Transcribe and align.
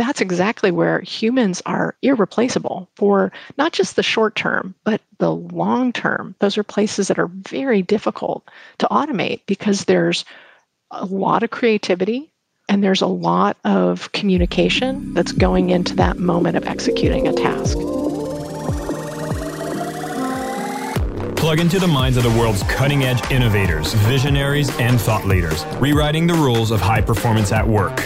that's 0.00 0.22
exactly 0.22 0.70
where 0.70 1.00
humans 1.00 1.60
are 1.66 1.94
irreplaceable 2.00 2.88
for 2.96 3.30
not 3.58 3.74
just 3.74 3.96
the 3.96 4.02
short 4.02 4.34
term, 4.34 4.74
but 4.82 5.02
the 5.18 5.34
long 5.34 5.92
term. 5.92 6.34
Those 6.38 6.56
are 6.56 6.62
places 6.62 7.08
that 7.08 7.18
are 7.18 7.26
very 7.26 7.82
difficult 7.82 8.48
to 8.78 8.88
automate 8.90 9.40
because 9.44 9.84
there's 9.84 10.24
a 10.90 11.04
lot 11.04 11.42
of 11.42 11.50
creativity 11.50 12.32
and 12.66 12.82
there's 12.82 13.02
a 13.02 13.06
lot 13.06 13.58
of 13.64 14.10
communication 14.12 15.12
that's 15.12 15.32
going 15.32 15.68
into 15.68 15.94
that 15.96 16.18
moment 16.18 16.56
of 16.56 16.66
executing 16.66 17.28
a 17.28 17.34
task. 17.34 17.76
Plug 21.36 21.60
into 21.60 21.78
the 21.78 21.88
minds 21.88 22.16
of 22.16 22.22
the 22.22 22.30
world's 22.38 22.62
cutting 22.62 23.04
edge 23.04 23.30
innovators, 23.30 23.92
visionaries, 23.92 24.74
and 24.78 24.98
thought 24.98 25.26
leaders, 25.26 25.66
rewriting 25.78 26.26
the 26.26 26.34
rules 26.34 26.70
of 26.70 26.80
high 26.80 27.02
performance 27.02 27.52
at 27.52 27.68
work. 27.68 27.98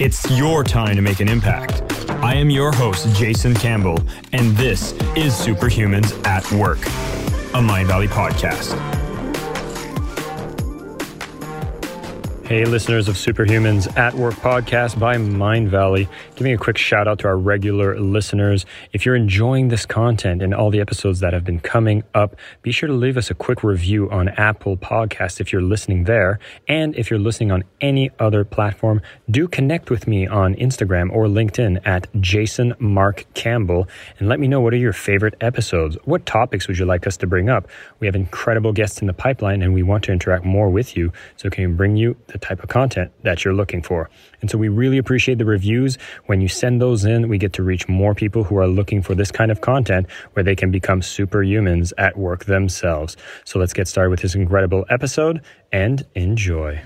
It's 0.00 0.28
your 0.36 0.64
time 0.64 0.96
to 0.96 1.02
make 1.02 1.20
an 1.20 1.28
impact. 1.28 2.10
I 2.10 2.34
am 2.34 2.50
your 2.50 2.72
host, 2.72 3.14
Jason 3.14 3.54
Campbell, 3.54 4.02
and 4.32 4.56
this 4.56 4.90
is 5.14 5.32
Superhumans 5.34 6.26
at 6.26 6.50
Work, 6.50 6.80
a 7.54 7.60
Mindvalley 7.60 8.08
podcast. 8.08 9.03
Hey, 12.46 12.66
listeners 12.66 13.08
of 13.08 13.16
Superhumans 13.16 13.96
at 13.96 14.12
Work 14.12 14.34
podcast 14.34 14.98
by 14.98 15.16
Mindvalley. 15.16 16.06
Giving 16.36 16.52
a 16.52 16.58
quick 16.58 16.76
shout 16.76 17.08
out 17.08 17.20
to 17.20 17.26
our 17.26 17.38
regular 17.38 17.98
listeners. 17.98 18.66
If 18.92 19.06
you're 19.06 19.16
enjoying 19.16 19.68
this 19.68 19.86
content 19.86 20.42
and 20.42 20.52
all 20.52 20.68
the 20.68 20.78
episodes 20.78 21.20
that 21.20 21.32
have 21.32 21.42
been 21.42 21.58
coming 21.58 22.02
up, 22.12 22.36
be 22.60 22.70
sure 22.70 22.86
to 22.86 22.92
leave 22.92 23.16
us 23.16 23.30
a 23.30 23.34
quick 23.34 23.64
review 23.64 24.10
on 24.10 24.28
Apple 24.28 24.76
Podcasts 24.76 25.40
if 25.40 25.54
you're 25.54 25.62
listening 25.62 26.04
there. 26.04 26.38
And 26.68 26.94
if 26.96 27.08
you're 27.08 27.18
listening 27.18 27.50
on 27.50 27.64
any 27.80 28.10
other 28.18 28.44
platform, 28.44 29.00
do 29.30 29.48
connect 29.48 29.88
with 29.88 30.06
me 30.06 30.26
on 30.26 30.54
Instagram 30.56 31.10
or 31.12 31.24
LinkedIn 31.24 31.80
at 31.86 32.08
Jason 32.20 32.74
Mark 32.78 33.24
Campbell 33.32 33.88
and 34.18 34.28
let 34.28 34.38
me 34.38 34.48
know 34.48 34.60
what 34.60 34.74
are 34.74 34.76
your 34.76 34.92
favorite 34.92 35.34
episodes. 35.40 35.96
What 36.04 36.26
topics 36.26 36.68
would 36.68 36.76
you 36.76 36.84
like 36.84 37.06
us 37.06 37.16
to 37.16 37.26
bring 37.26 37.48
up? 37.48 37.68
We 38.00 38.06
have 38.06 38.14
incredible 38.14 38.74
guests 38.74 39.00
in 39.00 39.06
the 39.06 39.14
pipeline 39.14 39.62
and 39.62 39.72
we 39.72 39.82
want 39.82 40.04
to 40.04 40.12
interact 40.12 40.44
more 40.44 40.68
with 40.68 40.94
you. 40.94 41.10
So 41.36 41.48
can 41.48 41.74
bring 41.74 41.96
you 41.96 42.16
the 42.34 42.38
type 42.38 42.62
of 42.64 42.68
content 42.68 43.12
that 43.22 43.44
you're 43.44 43.54
looking 43.54 43.80
for. 43.80 44.10
And 44.40 44.50
so 44.50 44.58
we 44.58 44.68
really 44.68 44.98
appreciate 44.98 45.38
the 45.38 45.44
reviews. 45.44 45.96
When 46.26 46.40
you 46.40 46.48
send 46.48 46.82
those 46.82 47.04
in, 47.04 47.28
we 47.28 47.38
get 47.38 47.52
to 47.54 47.62
reach 47.62 47.88
more 47.88 48.12
people 48.12 48.42
who 48.42 48.58
are 48.58 48.66
looking 48.66 49.02
for 49.02 49.14
this 49.14 49.30
kind 49.30 49.52
of 49.52 49.60
content 49.60 50.10
where 50.32 50.42
they 50.42 50.56
can 50.56 50.72
become 50.72 51.00
superhumans 51.00 51.92
at 51.96 52.18
work 52.18 52.46
themselves. 52.46 53.16
So 53.44 53.60
let's 53.60 53.72
get 53.72 53.86
started 53.86 54.10
with 54.10 54.20
this 54.20 54.34
incredible 54.34 54.84
episode 54.90 55.42
and 55.70 56.04
enjoy. 56.16 56.82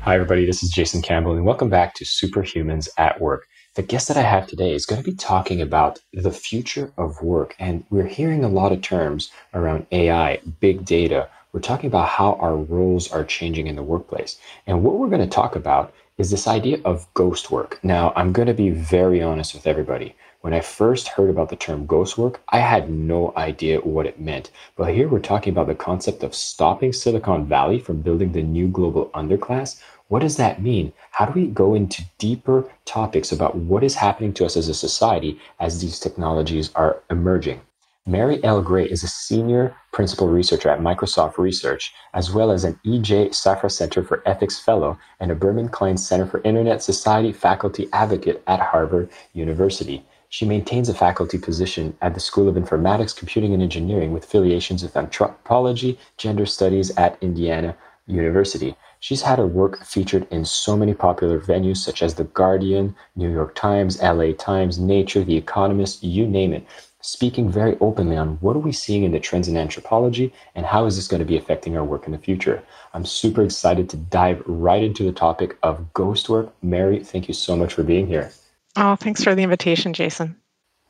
Hi, 0.00 0.14
everybody. 0.14 0.46
This 0.46 0.62
is 0.62 0.70
Jason 0.70 1.02
Campbell, 1.02 1.32
and 1.32 1.44
welcome 1.44 1.68
back 1.68 1.92
to 1.96 2.04
Superhumans 2.06 2.88
at 2.96 3.20
Work. 3.20 3.46
The 3.74 3.82
guest 3.82 4.08
that 4.08 4.16
I 4.16 4.22
have 4.22 4.46
today 4.46 4.72
is 4.72 4.86
going 4.86 5.02
to 5.02 5.10
be 5.10 5.14
talking 5.14 5.60
about 5.60 6.00
the 6.14 6.32
future 6.32 6.94
of 6.96 7.22
work. 7.22 7.54
And 7.58 7.84
we're 7.90 8.06
hearing 8.06 8.42
a 8.42 8.48
lot 8.48 8.72
of 8.72 8.80
terms 8.80 9.30
around 9.52 9.86
AI, 9.92 10.40
big 10.60 10.86
data, 10.86 11.28
we're 11.52 11.60
talking 11.60 11.88
about 11.88 12.08
how 12.08 12.34
our 12.34 12.56
roles 12.56 13.10
are 13.10 13.24
changing 13.24 13.66
in 13.66 13.76
the 13.76 13.82
workplace. 13.82 14.38
And 14.66 14.84
what 14.84 14.94
we're 14.94 15.08
going 15.08 15.20
to 15.20 15.26
talk 15.26 15.56
about 15.56 15.92
is 16.16 16.30
this 16.30 16.46
idea 16.46 16.78
of 16.84 17.12
ghost 17.14 17.50
work. 17.50 17.80
Now, 17.82 18.12
I'm 18.14 18.32
going 18.32 18.46
to 18.48 18.54
be 18.54 18.70
very 18.70 19.22
honest 19.22 19.54
with 19.54 19.66
everybody. 19.66 20.14
When 20.42 20.54
I 20.54 20.60
first 20.60 21.08
heard 21.08 21.28
about 21.28 21.48
the 21.48 21.56
term 21.56 21.86
ghost 21.86 22.16
work, 22.16 22.40
I 22.50 22.60
had 22.60 22.88
no 22.88 23.32
idea 23.36 23.80
what 23.80 24.06
it 24.06 24.20
meant. 24.20 24.50
But 24.76 24.94
here 24.94 25.08
we're 25.08 25.18
talking 25.18 25.52
about 25.52 25.66
the 25.66 25.74
concept 25.74 26.22
of 26.22 26.34
stopping 26.34 26.92
Silicon 26.92 27.46
Valley 27.46 27.78
from 27.78 28.00
building 28.00 28.32
the 28.32 28.42
new 28.42 28.68
global 28.68 29.10
underclass. 29.14 29.80
What 30.08 30.20
does 30.20 30.36
that 30.36 30.62
mean? 30.62 30.92
How 31.10 31.26
do 31.26 31.38
we 31.38 31.46
go 31.46 31.74
into 31.74 32.04
deeper 32.18 32.64
topics 32.84 33.32
about 33.32 33.56
what 33.56 33.84
is 33.84 33.94
happening 33.94 34.32
to 34.34 34.46
us 34.46 34.56
as 34.56 34.68
a 34.68 34.74
society 34.74 35.38
as 35.58 35.80
these 35.80 35.98
technologies 35.98 36.70
are 36.74 37.02
emerging? 37.10 37.60
Mary 38.06 38.42
L. 38.42 38.62
Gray 38.62 38.86
is 38.86 39.02
a 39.02 39.08
senior 39.08 39.76
principal 39.92 40.26
researcher 40.26 40.70
at 40.70 40.80
Microsoft 40.80 41.36
Research, 41.36 41.92
as 42.14 42.32
well 42.32 42.50
as 42.50 42.64
an 42.64 42.80
E.J. 42.82 43.28
Safra 43.28 43.70
Center 43.70 44.02
for 44.02 44.22
Ethics 44.26 44.58
Fellow 44.58 44.98
and 45.20 45.30
a 45.30 45.34
Berkman 45.34 45.68
Klein 45.68 45.98
Center 45.98 46.24
for 46.26 46.40
Internet 46.40 46.82
Society 46.82 47.30
faculty 47.30 47.90
advocate 47.92 48.42
at 48.46 48.58
Harvard 48.58 49.10
University. 49.34 50.02
She 50.30 50.46
maintains 50.46 50.88
a 50.88 50.94
faculty 50.94 51.36
position 51.36 51.94
at 52.00 52.14
the 52.14 52.20
School 52.20 52.48
of 52.48 52.54
Informatics, 52.54 53.14
Computing, 53.14 53.52
and 53.52 53.62
Engineering 53.62 54.12
with 54.12 54.24
affiliations 54.24 54.82
with 54.82 54.96
anthropology, 54.96 55.98
gender 56.16 56.46
studies 56.46 56.96
at 56.96 57.18
Indiana 57.20 57.76
University. 58.06 58.74
She's 59.00 59.22
had 59.22 59.38
her 59.38 59.46
work 59.46 59.84
featured 59.84 60.26
in 60.30 60.46
so 60.46 60.74
many 60.74 60.94
popular 60.94 61.38
venues 61.38 61.78
such 61.78 62.02
as 62.02 62.14
The 62.14 62.24
Guardian, 62.24 62.96
New 63.14 63.30
York 63.30 63.54
Times, 63.54 64.00
LA 64.02 64.32
Times, 64.32 64.78
Nature, 64.78 65.22
The 65.22 65.36
Economist, 65.36 66.02
you 66.02 66.26
name 66.26 66.54
it 66.54 66.66
speaking 67.00 67.50
very 67.50 67.76
openly 67.80 68.16
on 68.16 68.36
what 68.40 68.56
are 68.56 68.60
we 68.60 68.72
seeing 68.72 69.04
in 69.04 69.12
the 69.12 69.20
trends 69.20 69.48
in 69.48 69.56
anthropology 69.56 70.32
and 70.54 70.66
how 70.66 70.86
is 70.86 70.96
this 70.96 71.08
going 71.08 71.20
to 71.20 71.26
be 71.26 71.36
affecting 71.36 71.76
our 71.76 71.84
work 71.84 72.06
in 72.06 72.12
the 72.12 72.18
future. 72.18 72.62
I'm 72.92 73.04
super 73.04 73.42
excited 73.42 73.88
to 73.90 73.96
dive 73.96 74.42
right 74.46 74.82
into 74.82 75.04
the 75.04 75.12
topic 75.12 75.56
of 75.62 75.92
ghost 75.94 76.28
work. 76.28 76.52
Mary, 76.62 77.02
thank 77.02 77.28
you 77.28 77.34
so 77.34 77.56
much 77.56 77.74
for 77.74 77.82
being 77.82 78.06
here. 78.06 78.32
Oh, 78.76 78.96
thanks 78.96 79.24
for 79.24 79.34
the 79.34 79.42
invitation, 79.42 79.92
Jason. 79.92 80.36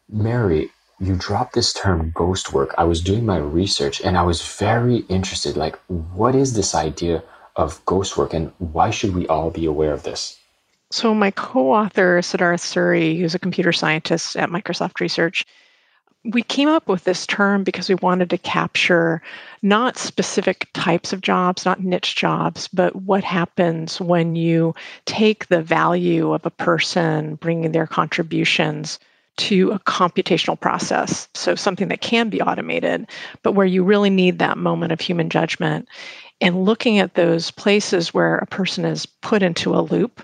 Mary, 0.08 0.70
you 0.98 1.16
dropped 1.16 1.54
this 1.54 1.72
term 1.72 2.12
ghost 2.14 2.52
work. 2.52 2.74
I 2.76 2.84
was 2.84 3.00
doing 3.00 3.24
my 3.24 3.38
research 3.38 4.00
and 4.00 4.18
I 4.18 4.22
was 4.22 4.42
very 4.42 4.98
interested. 5.08 5.56
Like, 5.56 5.78
what 5.86 6.34
is 6.34 6.54
this 6.54 6.74
idea 6.74 7.22
of 7.56 7.84
ghost 7.86 8.16
work 8.16 8.34
and 8.34 8.52
why 8.58 8.90
should 8.90 9.14
we 9.14 9.26
all 9.28 9.50
be 9.50 9.64
aware 9.64 9.92
of 9.92 10.02
this? 10.02 10.36
So, 10.90 11.14
my 11.14 11.30
co 11.30 11.72
author, 11.72 12.18
Siddharth 12.20 12.64
Suri, 12.64 13.18
who's 13.18 13.34
a 13.34 13.38
computer 13.38 13.72
scientist 13.72 14.36
at 14.36 14.50
Microsoft 14.50 14.98
Research, 14.98 15.46
we 16.24 16.42
came 16.42 16.68
up 16.68 16.86
with 16.88 17.04
this 17.04 17.26
term 17.26 17.64
because 17.64 17.88
we 17.88 17.94
wanted 17.96 18.28
to 18.30 18.38
capture 18.38 19.22
not 19.62 19.96
specific 19.96 20.68
types 20.74 21.12
of 21.12 21.22
jobs, 21.22 21.64
not 21.64 21.82
niche 21.82 22.14
jobs, 22.14 22.68
but 22.68 22.94
what 22.96 23.24
happens 23.24 24.00
when 24.00 24.36
you 24.36 24.74
take 25.06 25.48
the 25.48 25.62
value 25.62 26.32
of 26.32 26.44
a 26.44 26.50
person 26.50 27.36
bringing 27.36 27.72
their 27.72 27.86
contributions 27.86 28.98
to 29.36 29.70
a 29.70 29.78
computational 29.80 30.60
process. 30.60 31.28
So, 31.34 31.54
something 31.54 31.88
that 31.88 32.02
can 32.02 32.28
be 32.28 32.42
automated, 32.42 33.06
but 33.42 33.52
where 33.52 33.66
you 33.66 33.82
really 33.82 34.10
need 34.10 34.38
that 34.38 34.58
moment 34.58 34.92
of 34.92 35.00
human 35.00 35.30
judgment. 35.30 35.88
And 36.42 36.64
looking 36.64 36.98
at 36.98 37.14
those 37.14 37.50
places 37.50 38.12
where 38.12 38.36
a 38.36 38.46
person 38.46 38.84
is 38.84 39.06
put 39.06 39.42
into 39.42 39.74
a 39.74 39.80
loop 39.80 40.22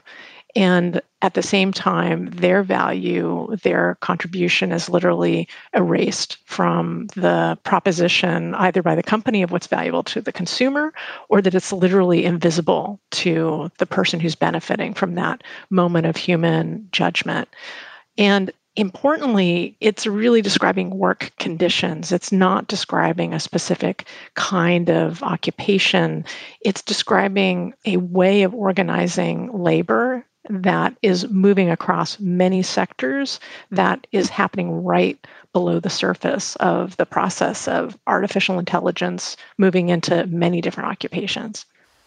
and 0.56 1.03
at 1.21 1.34
the 1.34 1.43
same 1.43 1.71
time, 1.71 2.31
their 2.31 2.62
value, 2.62 3.55
their 3.62 3.97
contribution 4.00 4.72
is 4.72 4.89
literally 4.89 5.49
erased 5.75 6.39
from 6.47 7.09
the 7.15 7.59
proposition, 7.65 8.55
either 8.55 8.83
by 8.83 8.95
the 8.95 9.03
company 9.03 9.43
of 9.43 9.53
what's 9.53 9.66
valuable 9.66 10.03
to 10.05 10.22
the 10.22 10.33
consumer, 10.33 10.95
or 11.28 11.43
that 11.43 11.55
it's 11.55 11.72
literally 11.72 12.25
invisible 12.25 12.99
to 13.11 13.71
the 13.78 13.87
person 13.87 14.19
who's 14.19 14.34
benefiting 14.34 14.95
from 14.95 15.15
that 15.15 15.43
moment 15.69 16.06
of 16.06 16.16
human 16.16 16.89
judgment. 16.91 17.49
And 18.16 18.50
importantly, 18.77 19.77
it's 19.81 20.06
really 20.06 20.43
describing 20.43 20.91
work 20.91 21.33
conditions. 21.39 22.12
It's 22.12 22.31
not 22.31 22.69
describing 22.69 23.33
a 23.33 23.41
specific 23.41 24.06
kind 24.34 24.91
of 24.91 25.22
occupation. 25.22 26.25
It's 26.61 26.83
describing 26.83 27.75
a 27.84 27.97
way 27.97 28.43
of 28.43 28.55
organizing 28.55 29.50
labor 29.53 30.26
that 30.51 30.97
is 31.03 31.29
moving 31.29 31.71
across 31.71 32.19
many 32.21 32.62
sectors 32.62 33.41
that 33.71 34.07
is 34.12 34.29
happening 34.29 34.84
right 34.84 35.19
below 35.53 35.81
the 35.81 35.91
surface 35.91 36.57
of 36.57 36.97
the 36.97 37.07
process 37.07 37.67
of 37.69 37.97
artificial 38.07 38.59
intelligence 38.59 39.37
moving 39.59 39.89
into 39.89 40.27
many 40.27 40.61
different 40.61 40.91
occupations. 40.91 41.65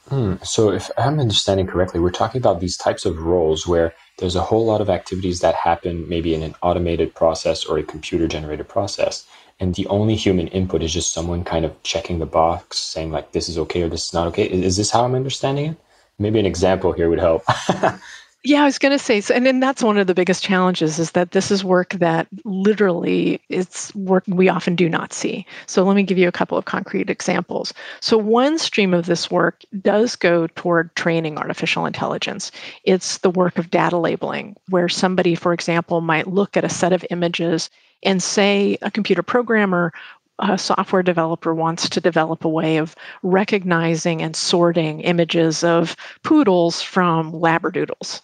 Hmm. 0.08 0.36
So, 0.44 0.72
if 0.72 0.90
I'm 0.98 1.20
understanding 1.20 1.68
correctly, 1.68 2.00
we're 2.00 2.10
talking 2.10 2.42
about 2.42 2.62
these 2.62 2.78
types 2.78 3.06
of 3.06 3.20
roles 3.20 3.68
where 3.68 3.94
there's 4.18 4.36
a 4.36 4.42
whole 4.42 4.66
lot 4.66 4.82
of 4.82 4.90
activities 4.90 5.40
that 5.42 5.54
happen 5.54 6.10
maybe 6.10 6.34
in 6.34 6.42
an 6.42 6.56
automated 6.64 7.14
process 7.14 7.64
or 7.64 7.78
a 7.78 7.84
computer 7.84 8.28
generated 8.28 8.68
process. 8.68 9.26
And 9.60 9.76
the 9.76 9.86
only 9.88 10.16
human 10.16 10.48
input 10.48 10.82
is 10.82 10.94
just 10.94 11.14
someone 11.14 11.44
kind 11.44 11.64
of 11.64 11.82
checking 11.84 12.20
the 12.20 12.26
box 12.26 12.80
saying, 12.80 13.12
like, 13.12 13.34
this 13.34 13.50
is 13.50 13.58
okay 13.58 13.84
or 13.84 13.90
this 13.90 14.08
is 14.08 14.14
not 14.14 14.28
okay. 14.28 14.46
Is 14.46 14.78
this 14.78 14.90
how 14.90 15.04
I'm 15.06 15.16
understanding 15.16 15.66
it? 15.72 15.78
Maybe 16.18 16.40
an 16.40 16.46
example 16.46 16.92
here 16.92 17.10
would 17.10 17.20
help. 17.20 17.44
Yeah, 18.44 18.62
I 18.62 18.66
was 18.66 18.80
going 18.80 18.98
to 18.98 19.04
say, 19.04 19.20
so, 19.20 19.34
and 19.36 19.46
then 19.46 19.60
that's 19.60 19.84
one 19.84 19.98
of 19.98 20.08
the 20.08 20.14
biggest 20.14 20.42
challenges 20.44 20.98
is 20.98 21.12
that 21.12 21.32
this 21.32 21.52
is 21.52 21.62
work 21.62 21.90
that 21.96 22.26
literally 22.46 23.42
it's 23.50 23.94
work 23.96 24.24
we 24.28 24.48
often 24.48 24.78
do 24.78 24.88
not 24.88 25.12
see. 25.12 25.46
So 25.66 25.84
let 25.84 25.98
me 25.98 26.04
give 26.04 26.18
you 26.18 26.30
a 26.30 26.32
couple 26.32 26.58
of 26.58 26.64
concrete 26.64 27.10
examples. 27.10 27.74
So 28.00 28.18
one 28.18 28.58
stream 28.58 28.94
of 28.94 29.08
this 29.08 29.30
work 29.30 29.64
does 29.82 30.16
go 30.16 30.48
toward 30.56 30.96
training 30.96 31.38
artificial 31.38 31.86
intelligence. 31.86 32.50
It's 32.86 33.18
the 33.18 33.30
work 33.30 33.58
of 33.58 33.72
data 33.72 33.98
labeling, 33.98 34.56
where 34.70 34.88
somebody, 34.88 35.36
for 35.36 35.52
example, 35.52 36.00
might 36.00 36.28
look 36.28 36.56
at 36.56 36.64
a 36.64 36.70
set 36.70 36.94
of 36.94 37.06
images 37.10 37.70
and 38.04 38.24
say 38.24 38.78
a 38.82 38.90
computer 38.90 39.22
programmer 39.22 39.92
a 40.40 40.58
software 40.58 41.04
developer 41.04 41.54
wants 41.54 41.90
to 41.90 42.02
develop 42.02 42.46
a 42.46 42.50
way 42.50 42.78
of 42.78 42.96
recognizing 43.24 44.22
and 44.22 44.36
sorting 44.36 45.02
images 45.02 45.64
of 45.64 45.96
poodles 46.24 46.82
from 46.82 47.32
labradoodles. 47.34 48.22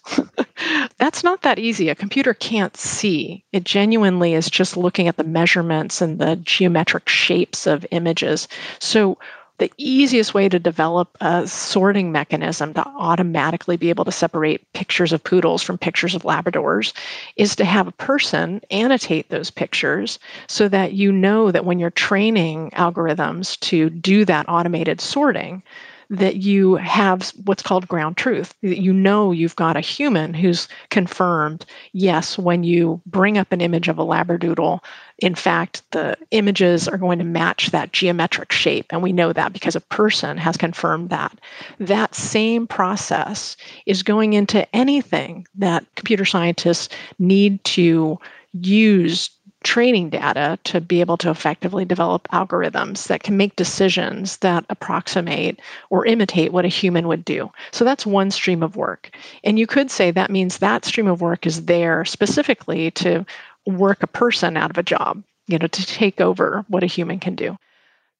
That's 0.98 1.22
not 1.22 1.42
that 1.42 1.58
easy. 1.58 1.88
A 1.88 1.94
computer 1.94 2.34
can't 2.34 2.76
see. 2.76 3.44
It 3.52 3.64
genuinely 3.64 4.34
is 4.34 4.50
just 4.50 4.76
looking 4.76 5.08
at 5.08 5.16
the 5.16 5.24
measurements 5.24 6.00
and 6.00 6.18
the 6.18 6.36
geometric 6.36 7.08
shapes 7.08 7.66
of 7.66 7.86
images. 7.90 8.48
So 8.78 9.18
the 9.58 9.72
easiest 9.78 10.34
way 10.34 10.48
to 10.48 10.58
develop 10.58 11.16
a 11.20 11.46
sorting 11.46 12.12
mechanism 12.12 12.74
to 12.74 12.86
automatically 12.86 13.76
be 13.76 13.90
able 13.90 14.04
to 14.04 14.12
separate 14.12 14.70
pictures 14.72 15.12
of 15.12 15.24
poodles 15.24 15.62
from 15.62 15.78
pictures 15.78 16.14
of 16.14 16.22
Labradors 16.22 16.92
is 17.36 17.56
to 17.56 17.64
have 17.64 17.86
a 17.86 17.92
person 17.92 18.60
annotate 18.70 19.28
those 19.28 19.50
pictures 19.50 20.18
so 20.46 20.68
that 20.68 20.92
you 20.92 21.10
know 21.10 21.50
that 21.50 21.64
when 21.64 21.78
you're 21.78 21.90
training 21.90 22.70
algorithms 22.70 23.58
to 23.60 23.90
do 23.90 24.24
that 24.24 24.46
automated 24.48 25.00
sorting, 25.00 25.62
that 26.10 26.36
you 26.36 26.76
have 26.76 27.32
what's 27.44 27.62
called 27.62 27.88
ground 27.88 28.16
truth. 28.16 28.54
That 28.62 28.80
you 28.80 28.92
know 28.92 29.32
you've 29.32 29.56
got 29.56 29.76
a 29.76 29.80
human 29.80 30.34
who's 30.34 30.68
confirmed, 30.90 31.66
yes, 31.92 32.38
when 32.38 32.62
you 32.62 33.00
bring 33.06 33.38
up 33.38 33.52
an 33.52 33.60
image 33.60 33.88
of 33.88 33.98
a 33.98 34.04
Labradoodle, 34.04 34.80
in 35.18 35.34
fact, 35.34 35.82
the 35.92 36.16
images 36.30 36.88
are 36.88 36.98
going 36.98 37.18
to 37.18 37.24
match 37.24 37.70
that 37.70 37.92
geometric 37.92 38.52
shape. 38.52 38.86
And 38.90 39.02
we 39.02 39.12
know 39.12 39.32
that 39.32 39.52
because 39.52 39.74
a 39.74 39.80
person 39.80 40.36
has 40.36 40.56
confirmed 40.56 41.08
that. 41.10 41.38
That 41.80 42.14
same 42.14 42.66
process 42.66 43.56
is 43.86 44.02
going 44.02 44.34
into 44.34 44.66
anything 44.76 45.46
that 45.54 45.86
computer 45.94 46.26
scientists 46.26 46.94
need 47.18 47.64
to 47.64 48.18
use 48.52 49.30
training 49.64 50.10
data 50.10 50.58
to 50.64 50.80
be 50.80 51.00
able 51.00 51.16
to 51.16 51.30
effectively 51.30 51.84
develop 51.84 52.28
algorithms 52.28 53.08
that 53.08 53.24
can 53.24 53.36
make 53.36 53.56
decisions 53.56 54.36
that 54.36 54.64
approximate 54.68 55.60
or 55.90 56.06
imitate 56.06 56.52
what 56.52 56.64
a 56.64 56.68
human 56.68 57.08
would 57.08 57.24
do. 57.24 57.50
So 57.72 57.84
that's 57.84 58.06
one 58.06 58.30
stream 58.30 58.62
of 58.62 58.76
work. 58.76 59.10
And 59.42 59.58
you 59.58 59.66
could 59.66 59.90
say 59.90 60.10
that 60.10 60.30
means 60.30 60.58
that 60.58 60.84
stream 60.84 61.08
of 61.08 61.20
work 61.20 61.46
is 61.46 61.64
there 61.64 62.04
specifically 62.04 62.92
to 62.92 63.26
work 63.66 64.02
a 64.02 64.06
person 64.06 64.56
out 64.56 64.70
of 64.70 64.78
a 64.78 64.82
job, 64.82 65.22
you 65.46 65.58
know, 65.58 65.66
to 65.66 65.86
take 65.86 66.20
over 66.20 66.64
what 66.68 66.82
a 66.82 66.86
human 66.86 67.18
can 67.18 67.34
do. 67.34 67.56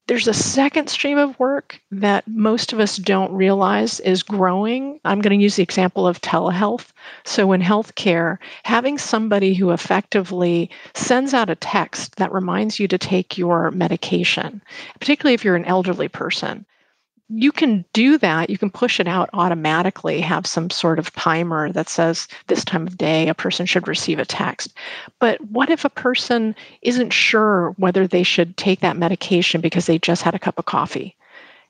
There's 0.08 0.28
a 0.28 0.34
second 0.34 0.88
stream 0.88 1.19
of 1.19 1.38
work 1.40 1.81
that 1.90 2.28
most 2.28 2.72
of 2.72 2.78
us 2.78 2.96
don't 2.96 3.32
realize 3.32 3.98
is 4.00 4.22
growing. 4.22 5.00
I'm 5.04 5.20
going 5.20 5.37
to 5.37 5.43
use 5.43 5.56
the 5.56 5.64
example 5.64 6.06
of 6.06 6.20
telehealth. 6.20 6.93
So, 7.25 7.50
in 7.52 7.60
healthcare, 7.60 8.38
having 8.62 8.98
somebody 8.98 9.52
who 9.52 9.72
effectively 9.72 10.70
sends 10.94 11.34
out 11.34 11.50
a 11.50 11.56
text 11.56 12.16
that 12.16 12.32
reminds 12.32 12.78
you 12.78 12.87
to 12.87 12.98
take 12.98 13.37
your 13.37 13.72
medication, 13.72 14.62
particularly 15.00 15.34
if 15.34 15.44
you're 15.44 15.56
an 15.56 15.64
elderly 15.64 16.08
person, 16.08 16.64
you 17.28 17.50
can 17.50 17.84
do 17.93 18.19
that. 18.19 18.50
You 18.50 18.58
can 18.58 18.70
push 18.70 19.00
it 19.00 19.08
out 19.08 19.28
automatically, 19.32 20.20
have 20.20 20.46
some 20.46 20.70
sort 20.70 20.99
of 20.99 21.12
timer 21.14 21.73
that 21.73 21.88
says 21.88 22.28
this 22.46 22.64
time 22.64 22.87
of 22.87 22.96
day 22.96 23.28
a 23.28 23.34
person 23.34 23.67
should 23.67 23.88
receive 23.88 24.19
a 24.19 24.25
text. 24.25 24.73
But 25.19 25.40
what 25.50 25.70
if 25.70 25.84
a 25.84 25.90
person 25.90 26.55
isn't 26.82 27.12
sure 27.12 27.75
whether 27.78 28.06
they 28.06 28.23
should 28.23 28.56
take 28.56 28.81
that 28.81 28.96
medication 28.96 29.61
because 29.61 29.87
they 29.87 29.99
just 29.99 30.23
had 30.23 30.34
a 30.34 30.40
cup 30.40 30.58
of 30.58 30.67
coffee? 30.67 31.17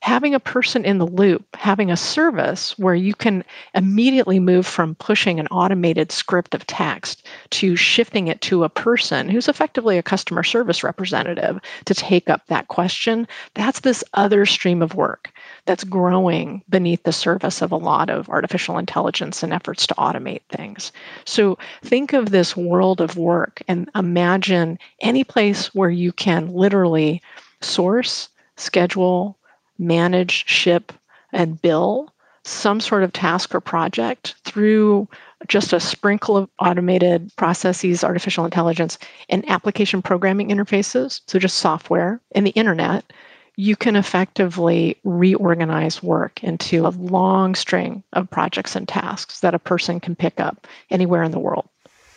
having 0.03 0.35
a 0.35 0.41
person 0.41 0.85
in 0.85 0.99
the 0.99 1.07
loop, 1.07 1.45
having 1.57 1.91
a 1.91 1.97
service 1.97 2.79
where 2.79 2.95
you 2.95 3.15
can 3.15 3.43
immediately 3.75 4.39
move 4.39 4.67
from 4.67 4.95
pushing 4.97 5.41
an 5.41 5.49
automated 5.49 6.13
script 6.13 6.55
of 6.55 6.67
text 6.67 7.27
to 7.51 7.75
shifting 7.75 8.29
it 8.29 8.41
to 8.41 8.63
a 8.63 8.69
person 8.69 9.29
who's 9.29 9.49
effectively 9.49 9.99
a 9.99 10.03
customer 10.03 10.45
service 10.45 10.85
representative 10.85 11.59
to 11.87 11.95
take 11.95 12.31
up 12.31 12.47
that 12.47 12.69
question, 12.69 13.27
that's 13.55 13.81
this 13.81 14.05
other 14.15 14.47
stream 14.47 14.83
of 14.83 14.95
work 14.95 15.33
that's 15.67 15.85
growing 15.85 16.63
beneath 16.69 17.03
the 17.03 17.13
surface 17.13 17.61
of 17.61 17.73
a 17.73 17.77
lot 17.77 18.09
of 18.09 18.29
artificial 18.29 18.79
intelligence 18.79 19.43
and 19.43 19.53
efforts 19.53 19.87
to 19.87 19.95
automate 19.95 20.43
things. 20.49 20.93
So 21.25 21.59
think 21.83 22.13
of 22.13 22.31
this 22.31 22.57
world 22.57 23.01
of 23.01 23.17
work 23.17 23.63
and 23.69 23.91
imagine 23.95 24.79
any 25.01 25.25
place 25.25 25.75
where 25.75 25.91
you 25.91 26.13
can 26.13 26.53
literally 26.53 27.21
source, 27.61 28.29
schedule, 28.57 29.37
manage, 29.79 30.47
ship, 30.49 30.93
and 31.33 31.61
bill 31.61 32.13
some 32.47 32.81
sort 32.81 33.03
of 33.03 33.13
task 33.13 33.55
or 33.55 33.61
project 33.61 34.37
through 34.45 35.09
just 35.49 35.73
a 35.73 35.81
sprinkle 35.81 36.37
of 36.37 36.49
automated 36.61 37.31
processes, 37.37 38.05
artificial 38.05 38.45
intelligence, 38.45 38.99
and 39.29 39.49
application 39.51 40.01
programming 40.01 40.49
interfaces, 40.49 41.21
so 41.27 41.39
just 41.39 41.59
software 41.59 42.21
and 42.35 42.47
the 42.47 42.53
internet, 42.53 43.13
you 43.57 43.75
can 43.75 43.97
effectively 43.97 44.99
reorganize 45.05 46.03
work 46.03 46.45
into 46.45 46.87
a 46.87 46.91
long 46.91 47.55
string 47.55 48.03
of 48.13 48.31
projects 48.31 48.77
and 48.77 48.87
tasks 48.87 49.41
that 49.41 49.55
a 49.55 49.59
person 49.59 49.99
can 49.99 50.15
pick 50.15 50.39
up 50.39 50.67
anywhere 50.91 51.23
in 51.23 51.33
the 51.33 51.39
world. 51.39 51.69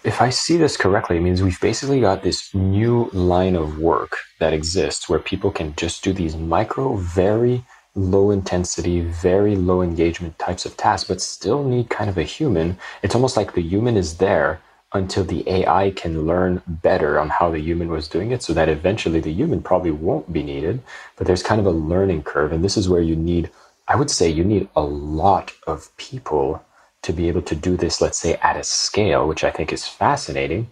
If 0.03 0.21
I 0.21 0.29
see 0.29 0.57
this 0.57 0.77
correctly, 0.77 1.17
it 1.17 1.21
means 1.21 1.41
we've 1.41 1.59
basically 1.59 2.01
got 2.01 2.23
this 2.23 2.53
new 2.53 3.09
line 3.11 3.55
of 3.55 3.79
work 3.79 4.15
that 4.39 4.53
exists 4.53 5.09
where 5.09 5.19
people 5.19 5.51
can 5.51 5.75
just 5.75 6.03
do 6.03 6.13
these 6.13 6.37
micro, 6.37 6.95
very 6.95 7.63
low 7.95 8.31
intensity, 8.31 9.01
very 9.01 9.55
low 9.55 9.81
engagement 9.81 10.39
types 10.39 10.65
of 10.65 10.77
tasks, 10.77 11.07
but 11.07 11.21
still 11.21 11.63
need 11.63 11.89
kind 11.89 12.09
of 12.09 12.17
a 12.17 12.23
human. 12.23 12.77
It's 13.01 13.15
almost 13.15 13.35
like 13.35 13.53
the 13.53 13.61
human 13.61 13.97
is 13.97 14.17
there 14.17 14.61
until 14.93 15.23
the 15.23 15.47
AI 15.47 15.91
can 15.91 16.25
learn 16.25 16.61
better 16.67 17.19
on 17.19 17.29
how 17.29 17.51
the 17.51 17.59
human 17.59 17.89
was 17.89 18.07
doing 18.07 18.31
it 18.31 18.41
so 18.41 18.53
that 18.53 18.69
eventually 18.69 19.19
the 19.19 19.31
human 19.31 19.61
probably 19.61 19.91
won't 19.91 20.33
be 20.33 20.41
needed. 20.41 20.81
But 21.15 21.27
there's 21.27 21.43
kind 21.43 21.59
of 21.59 21.67
a 21.67 21.71
learning 21.71 22.23
curve. 22.23 22.51
And 22.51 22.63
this 22.63 22.77
is 22.77 22.89
where 22.89 23.01
you 23.01 23.15
need, 23.15 23.51
I 23.87 23.95
would 23.95 24.09
say, 24.09 24.29
you 24.29 24.43
need 24.43 24.67
a 24.75 24.81
lot 24.81 25.53
of 25.67 25.95
people 25.97 26.63
to 27.03 27.13
be 27.13 27.27
able 27.27 27.43
to 27.43 27.55
do 27.55 27.77
this, 27.77 28.01
let's 28.01 28.17
say, 28.17 28.35
at 28.35 28.57
a 28.57 28.63
scale, 28.63 29.27
which 29.27 29.43
I 29.43 29.51
think 29.51 29.71
is 29.71 29.87
fascinating. 29.87 30.71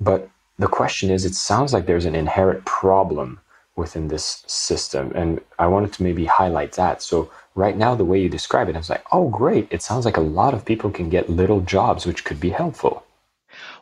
But 0.00 0.28
the 0.58 0.68
question 0.68 1.10
is, 1.10 1.24
it 1.24 1.34
sounds 1.34 1.72
like 1.72 1.86
there's 1.86 2.06
an 2.06 2.14
inherent 2.14 2.64
problem 2.64 3.40
within 3.76 4.08
this 4.08 4.44
system. 4.46 5.12
And 5.14 5.40
I 5.58 5.66
wanted 5.66 5.92
to 5.94 6.02
maybe 6.02 6.26
highlight 6.26 6.72
that. 6.72 7.02
So, 7.02 7.30
right 7.54 7.76
now, 7.76 7.94
the 7.94 8.04
way 8.04 8.20
you 8.20 8.28
describe 8.28 8.68
it, 8.68 8.76
I 8.76 8.78
was 8.78 8.90
like, 8.90 9.04
oh, 9.10 9.28
great. 9.28 9.68
It 9.70 9.82
sounds 9.82 10.04
like 10.04 10.16
a 10.16 10.22
lot 10.22 10.54
of 10.54 10.64
people 10.64 10.90
can 10.90 11.10
get 11.10 11.28
little 11.28 11.60
jobs, 11.60 12.06
which 12.06 12.24
could 12.24 12.40
be 12.40 12.50
helpful. 12.50 13.04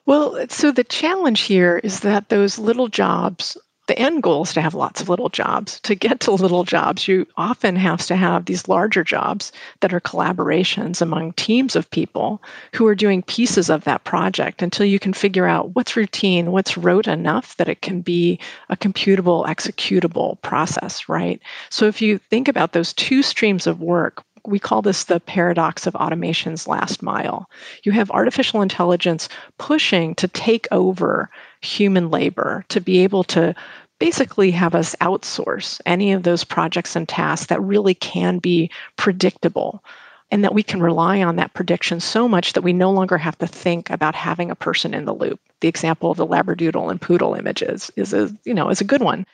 Well, 0.09 0.47
so 0.49 0.73
the 0.73 0.85
challenge 0.85 1.43
here 1.43 1.83
is 1.85 2.01
that 2.01 2.31
those 2.31 2.59
little 2.59 2.89
jobs, 2.89 3.59
the 3.89 3.99
end 3.99 4.23
goal 4.23 4.45
is 4.45 4.55
to 4.55 4.63
have 4.63 4.73
lots 4.73 5.03
of 5.03 5.11
little 5.11 5.29
jobs. 5.29 5.81
To 5.81 5.95
get 5.95 6.21
to 6.21 6.31
little 6.31 6.65
jobs, 6.65 7.07
you 7.07 7.27
often 7.37 7.77
have 7.77 8.07
to 8.07 8.17
have 8.17 8.47
these 8.47 8.69
larger 8.69 9.05
jobs 9.05 9.53
that 9.81 9.93
are 9.93 10.01
collaborations 10.01 11.03
among 11.03 11.35
teams 11.35 11.77
of 11.77 11.91
people 11.91 12.43
who 12.75 12.87
are 12.87 12.95
doing 12.95 13.23
pieces 13.23 13.69
of 13.69 13.85
that 13.85 14.05
project 14.05 14.63
until 14.63 14.87
you 14.87 14.99
can 14.99 15.13
figure 15.13 15.47
out 15.47 15.75
what's 15.77 15.95
routine, 15.95 16.53
what's 16.53 16.79
rote 16.79 17.07
enough 17.07 17.55
that 17.59 17.69
it 17.69 17.83
can 17.83 18.01
be 18.01 18.41
a 18.71 18.79
computable, 18.79 19.45
executable 19.45 20.41
process, 20.41 21.07
right? 21.07 21.39
So 21.69 21.85
if 21.85 22.01
you 22.01 22.17
think 22.17 22.49
about 22.49 22.73
those 22.73 22.95
two 22.95 23.23
streams 23.23 23.67
of 23.67 23.83
work, 23.83 24.25
we 24.47 24.59
call 24.59 24.83
this 24.83 25.05
the 25.05 25.21
paradox 25.21 25.87
of 25.87 25.97
automation's 25.97 26.67
last 26.67 27.03
mile. 27.03 27.49
You 27.83 27.93
have 27.93 28.11
artificial 28.11 28.63
intelligence 28.63 29.29
pushing 29.59 30.15
to 30.17 30.29
take 30.29 30.67
over 30.71 31.31
human 31.61 32.11
labor 32.11 32.65
to 32.69 32.81
be 32.81 32.99
able 33.05 33.25
to 33.25 33.55
basically 33.99 34.51
have 34.53 34.75
us 34.75 34.95
outsource 35.01 35.81
any 35.85 36.13
of 36.13 36.23
those 36.23 36.45
projects 36.45 36.95
and 36.95 37.09
tasks 37.09 37.47
that 37.47 37.61
really 37.61 37.95
can 37.95 38.39
be 38.39 38.71
predictable 38.97 39.83
and 40.31 40.45
that 40.45 40.55
we 40.55 40.63
can 40.63 40.83
rely 40.83 41.23
on 41.23 41.37
that 41.37 41.55
prediction 41.55 42.01
so 42.01 42.29
much 42.29 42.53
that 42.53 42.63
we 42.63 42.73
no 42.73 42.91
longer 42.91 43.19
have 43.19 43.39
to 43.39 43.47
think 43.47 43.91
about 43.91 44.15
having 44.15 44.51
a 44.51 44.57
person 44.57 44.95
in 44.95 45.05
the 45.05 45.15
loop. 45.15 45.41
The 45.61 45.69
example 45.69 46.11
of 46.11 46.19
the 46.19 46.27
labradoodle 46.27 46.91
and 46.91 47.01
poodle 47.01 47.35
images 47.35 47.91
is 47.97 48.13
a, 48.13 48.31
you 48.45 48.55
know, 48.55 48.69
is 48.69 48.81
a 48.81 48.85
good 48.85 49.01
one. 49.01 49.27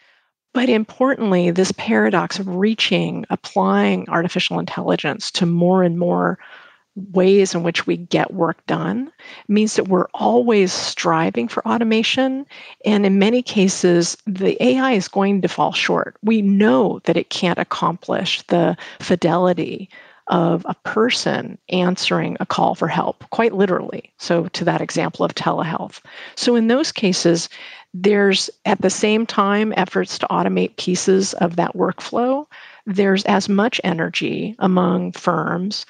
But 0.55 0.69
importantly, 0.69 1.51
this 1.51 1.73
paradox 1.73 2.39
of 2.39 2.49
reaching, 2.49 3.27
applying 3.29 4.09
artificial 4.09 4.59
intelligence 4.59 5.31
to 5.33 5.47
more 5.47 5.83
and 5.83 5.99
more 5.99 6.39
ways 7.13 7.57
in 7.57 7.65
which 7.65 7.89
we 7.89 7.97
get 7.97 8.35
work 8.35 8.65
done 8.67 9.11
means 9.49 9.75
that 9.75 9.89
we're 9.89 10.07
always 10.15 10.73
striving 10.73 11.49
for 11.49 11.67
automation. 11.67 12.47
And 12.85 13.05
in 13.05 13.19
many 13.19 13.43
cases, 13.43 14.17
the 14.27 14.57
AI 14.63 14.93
is 14.93 15.09
going 15.09 15.43
to 15.43 15.49
fall 15.49 15.73
short. 15.73 16.17
We 16.23 16.41
know 16.41 17.01
that 17.05 17.17
it 17.17 17.31
can't 17.31 17.59
accomplish 17.59 18.43
the 18.43 18.77
fidelity 19.01 19.91
of 20.29 20.65
a 20.69 20.75
person 20.85 21.59
answering 21.69 22.37
a 22.41 22.47
call 22.47 22.75
for 22.75 22.89
help, 22.89 23.29
quite 23.31 23.55
literally. 23.55 24.13
So, 24.19 24.47
to 24.49 24.65
that 24.65 24.81
example 24.81 25.25
of 25.25 25.35
telehealth. 25.35 26.01
So, 26.37 26.55
in 26.55 26.69
those 26.69 26.93
cases, 26.93 27.49
there's 27.95 28.51
at 28.65 28.83
the 28.83 28.91
same 28.91 29.25
time 29.25 29.73
efforts 29.77 30.19
to 30.19 30.27
automate 30.27 30.77
pieces 30.77 31.33
of 31.35 31.57
that 31.57 31.75
workflow. 31.77 32.45
There's 32.87 33.25
as 33.25 33.49
much 33.49 33.81
energy 33.85 34.57
among 34.59 35.13
firms 35.13 35.87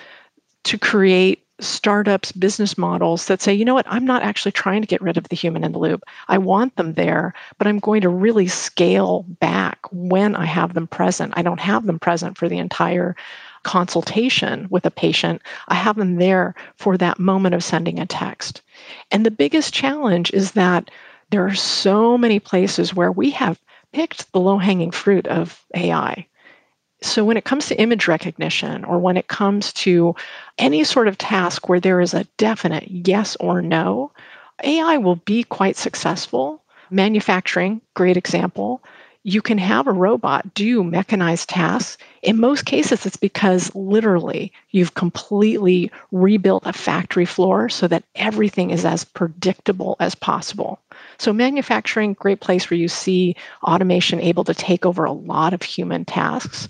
to 0.64 0.78
create 0.78 1.40
startups 1.60 2.32
business 2.32 2.76
models 2.76 3.26
that 3.26 3.40
say, 3.40 3.54
you 3.54 3.64
know 3.64 3.74
what, 3.74 3.86
I'm 3.88 4.04
not 4.04 4.22
actually 4.22 4.52
trying 4.52 4.82
to 4.82 4.88
get 4.88 5.00
rid 5.00 5.16
of 5.16 5.28
the 5.28 5.36
human 5.36 5.64
in 5.64 5.72
the 5.72 5.78
loop. 5.78 6.02
I 6.28 6.36
want 6.36 6.76
them 6.76 6.94
there, 6.94 7.32
but 7.58 7.66
I'm 7.66 7.78
going 7.78 8.02
to 8.02 8.08
really 8.08 8.48
scale 8.48 9.24
back 9.40 9.78
when 9.90 10.34
I 10.34 10.44
have 10.44 10.74
them 10.74 10.86
present. 10.86 11.32
I 11.36 11.42
don't 11.42 11.60
have 11.60 11.86
them 11.86 11.98
present 11.98 12.36
for 12.36 12.48
the 12.48 12.58
entire 12.58 13.16
consultation 13.62 14.66
with 14.68 14.84
a 14.84 14.90
patient. 14.90 15.40
I 15.68 15.74
have 15.74 15.96
them 15.96 16.16
there 16.16 16.54
for 16.76 16.98
that 16.98 17.18
moment 17.18 17.54
of 17.54 17.64
sending 17.64 17.98
a 17.98 18.04
text. 18.04 18.60
And 19.10 19.24
the 19.24 19.30
biggest 19.30 19.72
challenge 19.72 20.30
is 20.32 20.52
that 20.52 20.90
there 21.34 21.44
are 21.44 21.54
so 21.56 22.16
many 22.16 22.38
places 22.38 22.94
where 22.94 23.10
we 23.10 23.30
have 23.30 23.60
picked 23.92 24.30
the 24.30 24.38
low 24.38 24.56
hanging 24.56 24.92
fruit 24.92 25.26
of 25.26 25.60
AI. 25.74 26.28
So, 27.02 27.24
when 27.24 27.36
it 27.36 27.44
comes 27.44 27.66
to 27.66 27.80
image 27.80 28.06
recognition 28.06 28.84
or 28.84 29.00
when 29.00 29.16
it 29.16 29.26
comes 29.26 29.72
to 29.72 30.14
any 30.58 30.84
sort 30.84 31.08
of 31.08 31.18
task 31.18 31.68
where 31.68 31.80
there 31.80 32.00
is 32.00 32.14
a 32.14 32.22
definite 32.36 32.88
yes 32.88 33.36
or 33.40 33.60
no, 33.60 34.12
AI 34.62 34.98
will 34.98 35.16
be 35.16 35.42
quite 35.42 35.76
successful. 35.76 36.62
Manufacturing, 36.88 37.80
great 37.94 38.16
example. 38.16 38.80
You 39.26 39.40
can 39.40 39.56
have 39.56 39.86
a 39.86 39.92
robot 39.92 40.52
do 40.52 40.84
mechanized 40.84 41.48
tasks. 41.48 41.96
In 42.22 42.38
most 42.38 42.66
cases, 42.66 43.06
it's 43.06 43.16
because 43.16 43.74
literally 43.74 44.52
you've 44.70 44.94
completely 44.94 45.90
rebuilt 46.12 46.64
a 46.66 46.74
factory 46.74 47.24
floor 47.24 47.70
so 47.70 47.88
that 47.88 48.04
everything 48.16 48.70
is 48.70 48.84
as 48.84 49.02
predictable 49.02 49.96
as 49.98 50.14
possible. 50.14 50.78
So, 51.16 51.32
manufacturing, 51.32 52.12
great 52.12 52.40
place 52.40 52.68
where 52.70 52.78
you 52.78 52.88
see 52.88 53.34
automation 53.62 54.20
able 54.20 54.44
to 54.44 54.54
take 54.54 54.84
over 54.84 55.04
a 55.04 55.12
lot 55.12 55.54
of 55.54 55.62
human 55.62 56.04
tasks. 56.04 56.68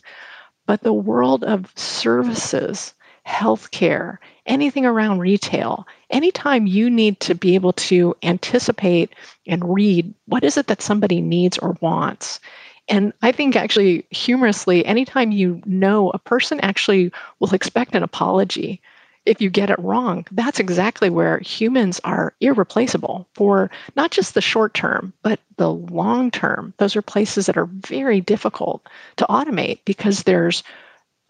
But 0.66 0.82
the 0.82 0.92
world 0.92 1.42
of 1.42 1.73
services, 1.75 2.94
healthcare, 3.26 4.18
anything 4.46 4.84
around 4.84 5.18
retail, 5.18 5.86
anytime 6.10 6.66
you 6.66 6.90
need 6.90 7.18
to 7.20 7.34
be 7.34 7.54
able 7.54 7.72
to 7.72 8.14
anticipate 8.22 9.14
and 9.46 9.74
read 9.74 10.12
what 10.26 10.44
is 10.44 10.56
it 10.56 10.66
that 10.66 10.82
somebody 10.82 11.20
needs 11.20 11.58
or 11.58 11.76
wants. 11.80 12.40
And 12.88 13.12
I 13.22 13.32
think 13.32 13.56
actually, 13.56 14.04
humorously, 14.10 14.84
anytime 14.84 15.32
you 15.32 15.62
know 15.64 16.10
a 16.10 16.18
person 16.18 16.60
actually 16.60 17.10
will 17.40 17.54
expect 17.54 17.94
an 17.94 18.02
apology 18.02 18.80
if 19.26 19.40
you 19.40 19.48
get 19.48 19.70
it 19.70 19.78
wrong, 19.78 20.26
that's 20.32 20.60
exactly 20.60 21.08
where 21.08 21.38
humans 21.38 22.00
are 22.04 22.34
irreplaceable 22.40 23.26
for 23.34 23.70
not 23.96 24.10
just 24.10 24.34
the 24.34 24.40
short 24.40 24.74
term, 24.74 25.12
but 25.22 25.40
the 25.56 25.72
long 25.72 26.30
term. 26.30 26.74
Those 26.78 26.94
are 26.94 27.02
places 27.02 27.46
that 27.46 27.56
are 27.56 27.66
very 27.66 28.20
difficult 28.20 28.86
to 29.16 29.26
automate 29.30 29.78
because 29.84 30.22
there's 30.22 30.62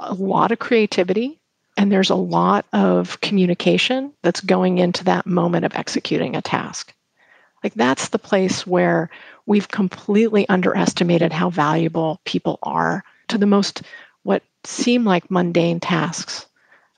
a 0.01 0.15
lot 0.15 0.51
of 0.51 0.59
creativity 0.59 1.41
and 1.77 1.91
there's 1.91 2.11
a 2.11 2.15
lot 2.15 2.67
of 2.73 3.21
communication 3.21 4.13
that's 4.23 4.41
going 4.41 4.79
into 4.79 5.05
that 5.05 5.27
moment 5.27 5.65
of 5.65 5.75
executing 5.75 6.37
a 6.37 6.43
task. 6.43 6.95
Like 7.63 7.75
that's 7.75 8.09
the 8.09 8.19
place 8.19 8.67
where 8.67 9.11
we've 9.47 9.69
completely 9.69 10.49
underestimated 10.49 11.33
how 11.33 11.51
valuable 11.51 12.21
people 12.25 12.59
are 12.63 13.05
to 13.29 13.39
the 13.39 13.47
most 13.47 13.83
what 14.23 14.43
seem 14.65 15.05
like 15.05 15.31
mundane 15.31 15.81
tasks 15.81 16.47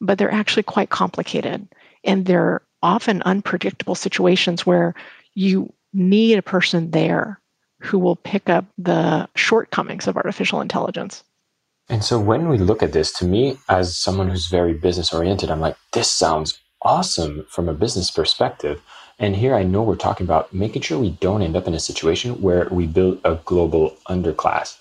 but 0.01 0.19
they're 0.19 0.33
actually 0.33 0.63
quite 0.63 0.91
complicated. 0.91 1.67
And 2.05 2.25
they're 2.25 2.63
often 2.83 3.23
unpredictable 3.23 3.95
situations 3.95 4.67
where 4.67 4.95
you 5.35 5.73
need 5.93 6.39
a 6.39 6.43
person 6.43 6.91
there 6.91 7.41
who 7.81 7.99
will 7.99 8.17
pick 8.17 8.49
up 8.49 8.65
the 8.79 9.29
shortcomings 9.35 10.07
of 10.07 10.17
artificial 10.17 10.61
intelligence. 10.61 11.25
And 11.89 12.03
so 12.05 12.19
when 12.19 12.49
we 12.49 12.59
look 12.59 12.83
at 12.83 12.93
this, 12.93 13.13
to 13.19 13.25
me, 13.25 13.59
as 13.69 13.97
someone 13.97 14.29
who's 14.29 14.49
very 14.49 14.75
business 14.75 15.13
oriented, 15.13 15.51
I'm 15.51 15.61
like, 15.61 15.77
this 15.93 16.11
sounds 16.11 16.59
awesome 16.83 17.47
from 17.49 17.69
a 17.69 17.75
business 17.75 18.11
perspective. 18.11 18.83
And 19.19 19.37
here 19.37 19.55
I 19.55 19.63
know 19.63 19.83
we're 19.83 19.97
talking 19.97 20.27
about 20.27 20.53
making 20.53 20.83
sure 20.83 20.99
we 20.99 21.11
don't 21.21 21.43
end 21.43 21.57
up 21.57 21.67
in 21.67 21.75
a 21.75 21.81
situation 21.81 22.43
where 22.43 22.69
we 22.71 22.87
build 22.87 23.21
a 23.25 23.37
global 23.45 23.97
underclass. 24.09 24.77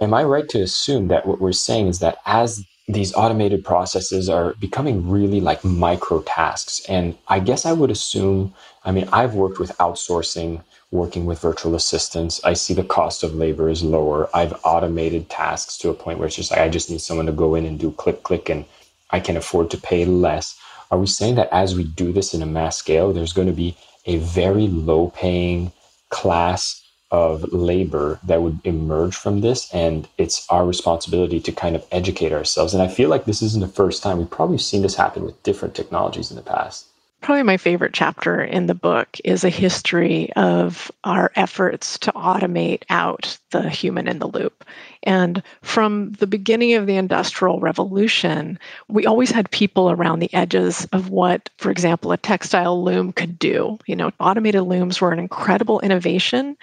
Am 0.00 0.12
I 0.12 0.24
right 0.24 0.48
to 0.48 0.60
assume 0.60 1.08
that 1.08 1.26
what 1.26 1.40
we're 1.40 1.52
saying 1.52 1.86
is 1.86 2.00
that 2.00 2.18
as 2.26 2.64
these 2.92 3.14
automated 3.14 3.64
processes 3.64 4.28
are 4.28 4.54
becoming 4.54 5.08
really 5.08 5.40
like 5.40 5.64
micro 5.64 6.22
tasks. 6.22 6.80
And 6.88 7.16
I 7.28 7.40
guess 7.40 7.64
I 7.66 7.72
would 7.72 7.90
assume, 7.90 8.54
I 8.84 8.92
mean, 8.92 9.08
I've 9.12 9.34
worked 9.34 9.58
with 9.58 9.76
outsourcing, 9.78 10.62
working 10.90 11.24
with 11.24 11.40
virtual 11.40 11.74
assistants. 11.74 12.40
I 12.44 12.54
see 12.54 12.74
the 12.74 12.82
cost 12.82 13.22
of 13.22 13.34
labor 13.34 13.68
is 13.68 13.82
lower. 13.82 14.28
I've 14.34 14.58
automated 14.64 15.28
tasks 15.28 15.78
to 15.78 15.90
a 15.90 15.94
point 15.94 16.18
where 16.18 16.26
it's 16.26 16.36
just 16.36 16.50
like, 16.50 16.60
I 16.60 16.68
just 16.68 16.90
need 16.90 17.00
someone 17.00 17.26
to 17.26 17.32
go 17.32 17.54
in 17.54 17.64
and 17.64 17.78
do 17.78 17.92
click, 17.92 18.22
click, 18.22 18.48
and 18.48 18.64
I 19.10 19.20
can 19.20 19.36
afford 19.36 19.70
to 19.70 19.78
pay 19.78 20.04
less. 20.04 20.58
Are 20.90 20.98
we 20.98 21.06
saying 21.06 21.36
that 21.36 21.52
as 21.52 21.76
we 21.76 21.84
do 21.84 22.12
this 22.12 22.34
in 22.34 22.42
a 22.42 22.46
mass 22.46 22.76
scale, 22.76 23.12
there's 23.12 23.32
going 23.32 23.46
to 23.46 23.52
be 23.52 23.76
a 24.06 24.18
very 24.18 24.66
low 24.66 25.10
paying 25.10 25.72
class 26.08 26.82
of 27.10 27.52
labor 27.52 28.20
that 28.24 28.42
would 28.42 28.60
emerge 28.64 29.16
from 29.16 29.40
this 29.40 29.72
and 29.74 30.08
it's 30.16 30.46
our 30.48 30.64
responsibility 30.64 31.40
to 31.40 31.50
kind 31.50 31.74
of 31.74 31.84
educate 31.90 32.32
ourselves 32.32 32.72
and 32.72 32.82
i 32.82 32.86
feel 32.86 33.08
like 33.10 33.24
this 33.24 33.42
isn't 33.42 33.62
the 33.62 33.68
first 33.68 34.00
time 34.00 34.18
we've 34.18 34.30
probably 34.30 34.58
seen 34.58 34.82
this 34.82 34.94
happen 34.94 35.24
with 35.24 35.42
different 35.42 35.74
technologies 35.74 36.30
in 36.30 36.36
the 36.36 36.42
past 36.42 36.86
probably 37.20 37.42
my 37.42 37.56
favorite 37.56 37.92
chapter 37.92 38.42
in 38.42 38.66
the 38.66 38.74
book 38.74 39.18
is 39.24 39.44
a 39.44 39.50
history 39.50 40.32
of 40.34 40.90
our 41.04 41.30
efforts 41.36 41.98
to 42.00 42.12
automate 42.12 42.82
out 42.90 43.38
the 43.50 43.68
human 43.68 44.08
in 44.08 44.18
the 44.18 44.28
loop. 44.28 44.64
And 45.02 45.42
from 45.62 46.12
the 46.12 46.26
beginning 46.26 46.74
of 46.74 46.86
the 46.86 46.96
Industrial 46.96 47.60
Revolution, 47.60 48.58
we 48.88 49.06
always 49.06 49.30
had 49.30 49.50
people 49.50 49.90
around 49.90 50.18
the 50.18 50.32
edges 50.34 50.86
of 50.92 51.10
what, 51.10 51.50
for 51.58 51.70
example, 51.70 52.12
a 52.12 52.16
textile 52.16 52.82
loom 52.82 53.12
could 53.12 53.38
do. 53.38 53.78
You 53.86 53.96
know, 53.96 54.10
automated 54.20 54.62
looms 54.62 55.00
were 55.00 55.12
an 55.12 55.18
incredible 55.18 55.80
innovation 55.80 56.56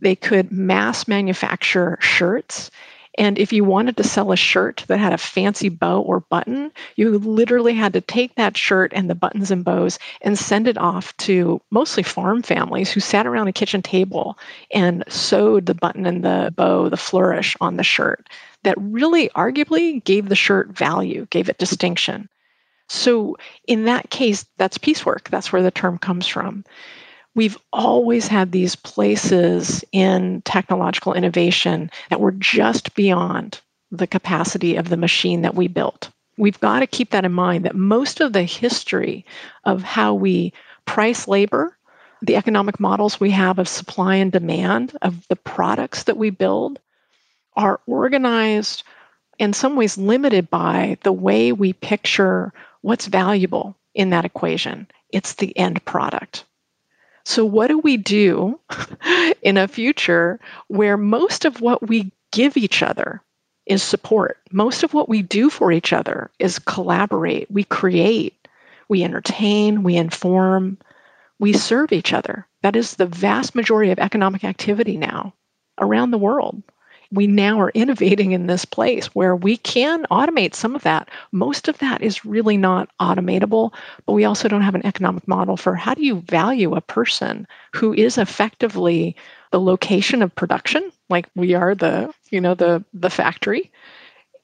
they 0.00 0.16
could 0.16 0.52
mass 0.52 1.08
manufacture 1.08 1.98
shirts. 2.00 2.70
And 3.16 3.38
if 3.38 3.52
you 3.52 3.64
wanted 3.64 3.96
to 3.96 4.04
sell 4.04 4.32
a 4.32 4.36
shirt 4.36 4.84
that 4.88 4.98
had 4.98 5.12
a 5.12 5.18
fancy 5.18 5.68
bow 5.68 6.00
or 6.00 6.20
button, 6.20 6.72
you 6.96 7.18
literally 7.18 7.74
had 7.74 7.92
to 7.92 8.00
take 8.00 8.34
that 8.34 8.56
shirt 8.56 8.92
and 8.94 9.08
the 9.08 9.14
buttons 9.14 9.50
and 9.50 9.64
bows 9.64 9.98
and 10.22 10.38
send 10.38 10.66
it 10.66 10.78
off 10.78 11.16
to 11.18 11.60
mostly 11.70 12.02
farm 12.02 12.42
families 12.42 12.90
who 12.90 13.00
sat 13.00 13.26
around 13.26 13.46
a 13.46 13.52
kitchen 13.52 13.82
table 13.82 14.36
and 14.72 15.04
sewed 15.08 15.66
the 15.66 15.74
button 15.74 16.06
and 16.06 16.24
the 16.24 16.52
bow, 16.56 16.88
the 16.88 16.96
flourish 16.96 17.56
on 17.60 17.76
the 17.76 17.84
shirt. 17.84 18.28
That 18.64 18.76
really 18.78 19.28
arguably 19.30 20.02
gave 20.04 20.28
the 20.28 20.34
shirt 20.34 20.68
value, 20.68 21.26
gave 21.30 21.48
it 21.48 21.58
distinction. 21.58 22.28
So, 22.88 23.36
in 23.66 23.84
that 23.84 24.10
case, 24.10 24.44
that's 24.58 24.78
piecework. 24.78 25.28
That's 25.30 25.52
where 25.52 25.62
the 25.62 25.70
term 25.70 25.98
comes 25.98 26.26
from 26.26 26.64
we've 27.34 27.58
always 27.72 28.28
had 28.28 28.52
these 28.52 28.76
places 28.76 29.84
in 29.92 30.42
technological 30.42 31.14
innovation 31.14 31.90
that 32.10 32.20
were 32.20 32.32
just 32.32 32.94
beyond 32.94 33.60
the 33.90 34.06
capacity 34.06 34.76
of 34.76 34.88
the 34.88 34.96
machine 34.96 35.42
that 35.42 35.54
we 35.54 35.68
built. 35.68 36.10
We've 36.36 36.58
got 36.60 36.80
to 36.80 36.86
keep 36.86 37.10
that 37.10 37.24
in 37.24 37.32
mind 37.32 37.64
that 37.64 37.76
most 37.76 38.20
of 38.20 38.32
the 38.32 38.42
history 38.42 39.24
of 39.64 39.82
how 39.82 40.14
we 40.14 40.52
price 40.84 41.28
labor, 41.28 41.76
the 42.22 42.36
economic 42.36 42.80
models 42.80 43.20
we 43.20 43.30
have 43.30 43.58
of 43.58 43.68
supply 43.68 44.16
and 44.16 44.32
demand 44.32 44.96
of 45.02 45.26
the 45.28 45.36
products 45.36 46.04
that 46.04 46.16
we 46.16 46.30
build, 46.30 46.80
are 47.56 47.80
organized 47.86 48.82
in 49.38 49.52
some 49.52 49.76
ways 49.76 49.96
limited 49.96 50.50
by 50.50 50.96
the 51.02 51.12
way 51.12 51.52
we 51.52 51.72
picture 51.72 52.52
what's 52.80 53.06
valuable 53.06 53.76
in 53.94 54.10
that 54.10 54.24
equation. 54.24 54.88
It's 55.10 55.34
the 55.34 55.56
end 55.56 55.84
product. 55.84 56.44
So, 57.24 57.44
what 57.44 57.68
do 57.68 57.78
we 57.78 57.96
do 57.96 58.60
in 59.42 59.56
a 59.56 59.68
future 59.68 60.38
where 60.68 60.96
most 60.96 61.44
of 61.44 61.60
what 61.60 61.86
we 61.86 62.12
give 62.32 62.56
each 62.56 62.82
other 62.82 63.22
is 63.66 63.82
support? 63.82 64.38
Most 64.52 64.82
of 64.82 64.92
what 64.92 65.08
we 65.08 65.22
do 65.22 65.48
for 65.48 65.72
each 65.72 65.92
other 65.92 66.30
is 66.38 66.58
collaborate, 66.58 67.50
we 67.50 67.64
create, 67.64 68.48
we 68.88 69.02
entertain, 69.02 69.82
we 69.82 69.96
inform, 69.96 70.76
we 71.38 71.52
serve 71.52 71.92
each 71.92 72.12
other. 72.12 72.46
That 72.62 72.76
is 72.76 72.96
the 72.96 73.06
vast 73.06 73.54
majority 73.54 73.90
of 73.90 73.98
economic 73.98 74.44
activity 74.44 74.96
now 74.96 75.32
around 75.78 76.10
the 76.10 76.18
world 76.18 76.62
we 77.14 77.26
now 77.26 77.60
are 77.60 77.70
innovating 77.70 78.32
in 78.32 78.46
this 78.46 78.64
place 78.64 79.06
where 79.14 79.36
we 79.36 79.56
can 79.56 80.04
automate 80.10 80.54
some 80.54 80.74
of 80.74 80.82
that. 80.82 81.08
Most 81.32 81.68
of 81.68 81.78
that 81.78 82.02
is 82.02 82.24
really 82.24 82.56
not 82.56 82.90
automatable, 83.00 83.72
but 84.04 84.12
we 84.12 84.24
also 84.24 84.48
don't 84.48 84.62
have 84.62 84.74
an 84.74 84.84
economic 84.84 85.26
model 85.28 85.56
for 85.56 85.74
how 85.74 85.94
do 85.94 86.04
you 86.04 86.20
value 86.22 86.74
a 86.74 86.80
person 86.80 87.46
who 87.74 87.94
is 87.94 88.18
effectively 88.18 89.16
the 89.52 89.60
location 89.60 90.22
of 90.22 90.34
production, 90.34 90.90
like 91.08 91.28
we 91.36 91.54
are 91.54 91.74
the, 91.74 92.12
you 92.30 92.40
know, 92.40 92.54
the 92.54 92.84
the 92.92 93.10
factory, 93.10 93.70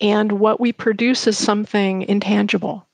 and 0.00 0.32
what 0.32 0.60
we 0.60 0.72
produce 0.72 1.26
is 1.26 1.36
something 1.36 2.02
intangible. 2.02 2.86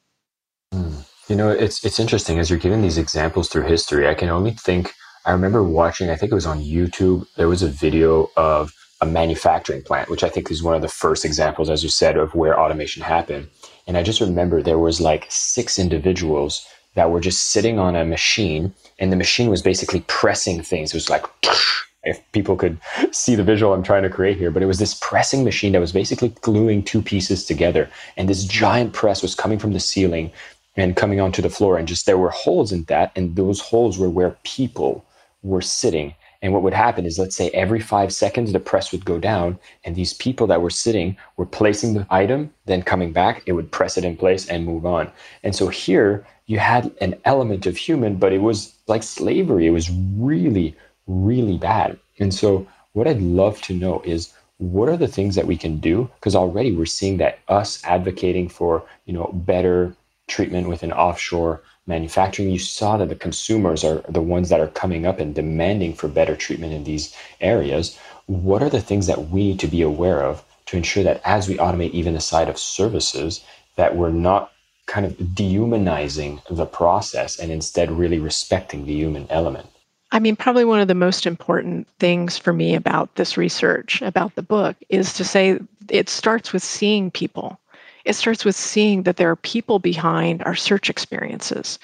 Mm. 0.73 1.05
You 1.29 1.37
know, 1.37 1.51
it's 1.51 1.85
it's 1.85 2.01
interesting 2.01 2.39
as 2.39 2.49
you're 2.49 2.59
giving 2.59 2.83
these 2.83 2.99
examples 2.99 3.49
through 3.49 3.65
history. 3.65 4.09
I 4.09 4.15
can 4.15 4.31
only 4.31 4.53
think 4.53 4.95
I 5.27 5.33
remember 5.33 5.63
watching, 5.63 6.09
I 6.09 6.17
think 6.17 6.31
it 6.31 6.37
was 6.37 6.47
on 6.47 6.63
YouTube, 6.63 7.27
there 7.37 7.49
was 7.49 7.63
a 7.63 7.69
video 7.69 8.31
of 8.37 8.73
a 9.01 9.07
manufacturing 9.07 9.83
plant, 9.83 10.09
which 10.09 10.25
I 10.25 10.29
think 10.29 10.51
is 10.51 10.63
one 10.63 10.75
of 10.75 10.83
the 10.83 10.89
first 10.89 11.25
examples, 11.25 11.69
as 11.69 11.83
you 11.83 11.89
said, 11.89 12.17
of 12.17 12.35
where 12.35 12.59
automation 12.59 13.03
happened. 13.03 13.49
And 13.87 13.97
I 13.97 14.03
just 14.03 14.21
remember 14.21 14.63
there 14.63 14.79
was 14.79 15.01
like 15.01 15.27
six 15.29 15.79
individuals 15.79 16.67
that 16.95 17.11
were 17.11 17.21
just 17.21 17.51
sitting 17.51 17.79
on 17.79 17.95
a 17.95 18.05
machine 18.05 18.75
and 18.99 19.13
the 19.13 19.17
machine 19.17 19.51
was 19.51 19.63
basically 19.63 20.01
pressing 20.09 20.63
things. 20.63 20.91
It 20.91 20.97
was 20.97 21.11
like, 21.11 21.25
if 22.05 22.21
people 22.33 22.57
could 22.57 22.79
see 23.13 23.35
the 23.35 23.45
visual 23.45 23.75
I'm 23.75 23.83
trying 23.83 24.03
to 24.03 24.11
create 24.11 24.39
here, 24.39 24.51
but 24.51 24.63
it 24.63 24.67
was 24.67 24.79
this 24.79 24.95
pressing 24.95 25.45
machine 25.45 25.73
that 25.73 25.81
was 25.81 25.93
basically 25.93 26.31
gluing 26.41 26.83
two 26.83 27.03
pieces 27.03 27.45
together. 27.45 27.91
And 28.17 28.29
this 28.29 28.45
giant 28.45 28.93
press 28.93 29.23
was 29.23 29.35
coming 29.35 29.59
from 29.59 29.73
the 29.73 29.81
ceiling 29.81 30.33
and 30.77 30.97
coming 30.97 31.21
onto 31.21 31.43
the 31.43 31.51
floor. 31.51 31.77
And 31.77 31.87
just 31.87 32.07
there 32.07 32.19
were 32.19 32.31
holes 32.31 32.73
in 32.73 32.85
that. 32.85 33.13
And 33.15 33.37
those 33.37 33.61
holes 33.61 33.99
were 33.99 34.11
where 34.11 34.37
people 34.43 35.05
were 35.43 35.63
sitting. 35.63 36.15
And 36.47 36.53
what 36.53 36.63
would 36.63 36.75
happen 36.75 37.07
is, 37.07 37.19
let's 37.19 37.35
say 37.35 37.51
every 37.51 37.81
five 37.81 38.15
seconds, 38.15 38.53
the 38.53 38.61
press 38.61 38.93
would 38.93 39.05
go 39.05 39.19
down, 39.19 39.59
and 39.83 39.97
these 39.97 40.13
people 40.15 40.47
that 40.47 40.63
were 40.63 40.71
sitting 40.71 41.17
were 41.37 41.45
placing 41.45 41.95
the 41.95 42.07
item, 42.09 42.55
then 42.67 42.83
coming 42.83 43.11
back, 43.11 43.43
it 43.47 43.55
would 43.55 43.73
press 43.73 43.99
it 43.99 44.05
in 44.05 44.17
place 44.17 44.47
and 44.47 44.65
move 44.65 44.87
on. 44.87 45.11
And 45.43 45.57
so 45.57 45.67
here 45.67 46.25
you 46.47 46.61
had 46.61 46.95
an 47.01 47.17
element 47.25 47.67
of 47.67 47.77
human, 47.77 48.15
but 48.15 48.33
it 48.33 48.43
was 48.43 48.73
like 48.87 49.03
slavery. 49.03 49.67
It 49.67 49.71
was 49.71 49.91
really, 49.91 50.77
really 51.09 51.59
bad. 51.59 51.99
And 52.21 52.33
so, 52.33 52.65
what 52.93 53.09
I'd 53.09 53.21
love 53.21 53.61
to 53.63 53.75
know 53.75 54.01
is 54.05 54.33
what 54.59 54.89
are 54.89 54.97
the 54.97 55.09
things 55.09 55.35
that 55.35 55.49
we 55.49 55.57
can 55.57 55.79
do? 55.79 56.09
Because 56.15 56.37
already 56.37 56.71
we're 56.71 56.87
seeing 56.87 57.17
that 57.17 57.41
us 57.49 57.83
advocating 57.83 58.49
for 58.49 58.85
you 59.07 59.13
know 59.13 59.33
better 59.33 59.97
treatment 60.29 60.69
within 60.69 60.93
offshore 60.93 61.65
manufacturing, 61.87 62.51
you 62.51 62.59
saw 62.59 62.97
that 62.97 63.09
the 63.09 63.15
consumers 63.15 63.85
are 63.85 64.03
the 64.09 64.21
ones 64.21 64.49
that 64.49 64.61
are 64.61 64.69
coming 64.69 65.07
up 65.07 65.19
and 65.19 65.35
demanding 65.35 65.95
for 65.95 66.09
better 66.09 66.37
treatment 66.37 66.73
in 66.73 66.85
these 66.85 67.15
areas. 67.41 67.99
What 68.27 68.63
are 68.63 68.71
the 68.71 68.81
things 68.81 69.07
that 69.07 69.31
we 69.31 69.49
need 69.49 69.61
to 69.61 69.69
be 69.69 69.83
aware 69.83 70.23
of 70.23 70.45
to 70.67 70.77
ensure 70.77 71.05
that 71.05 71.21
as 71.25 71.49
we 71.49 71.57
automate 71.57 71.93
even 71.93 72.15
the 72.15 72.21
side 72.21 72.49
of 72.49 72.59
services, 72.59 73.45
that 73.77 73.97
we're 73.97 74.11
not 74.11 74.53
kind 74.87 75.07
of 75.07 75.35
dehumanizing 75.35 76.41
the 76.51 76.67
process 76.67 77.39
and 77.39 77.51
instead 77.51 77.91
really 77.91 78.19
respecting 78.19 78.87
the 78.87 78.95
human 78.95 79.27
element. 79.31 79.69
I 80.13 80.21
mean, 80.21 80.37
probably 80.37 80.65
one 80.65 80.81
of 80.81 80.89
the 80.89 80.95
most 80.95 81.27
important 81.27 81.89
things 81.99 82.39
for 82.39 82.53
me 82.53 82.75
about 82.75 83.15
this 83.17 83.37
research, 83.37 84.01
about 84.03 84.35
the 84.37 84.43
book, 84.43 84.77
is 84.89 85.13
to 85.15 85.25
say 85.25 85.59
it 85.89 86.09
starts 86.09 86.53
with 86.53 86.63
seeing 86.63 87.11
people. 87.11 87.59
It 88.07 88.15
starts 88.15 88.45
with 88.45 88.55
seeing 88.55 89.03
that 89.03 89.17
there 89.17 89.31
are 89.31 89.37
people 89.37 89.81
behind 89.81 90.43
our 90.45 90.55
search 90.55 90.89
experiences 90.89 91.81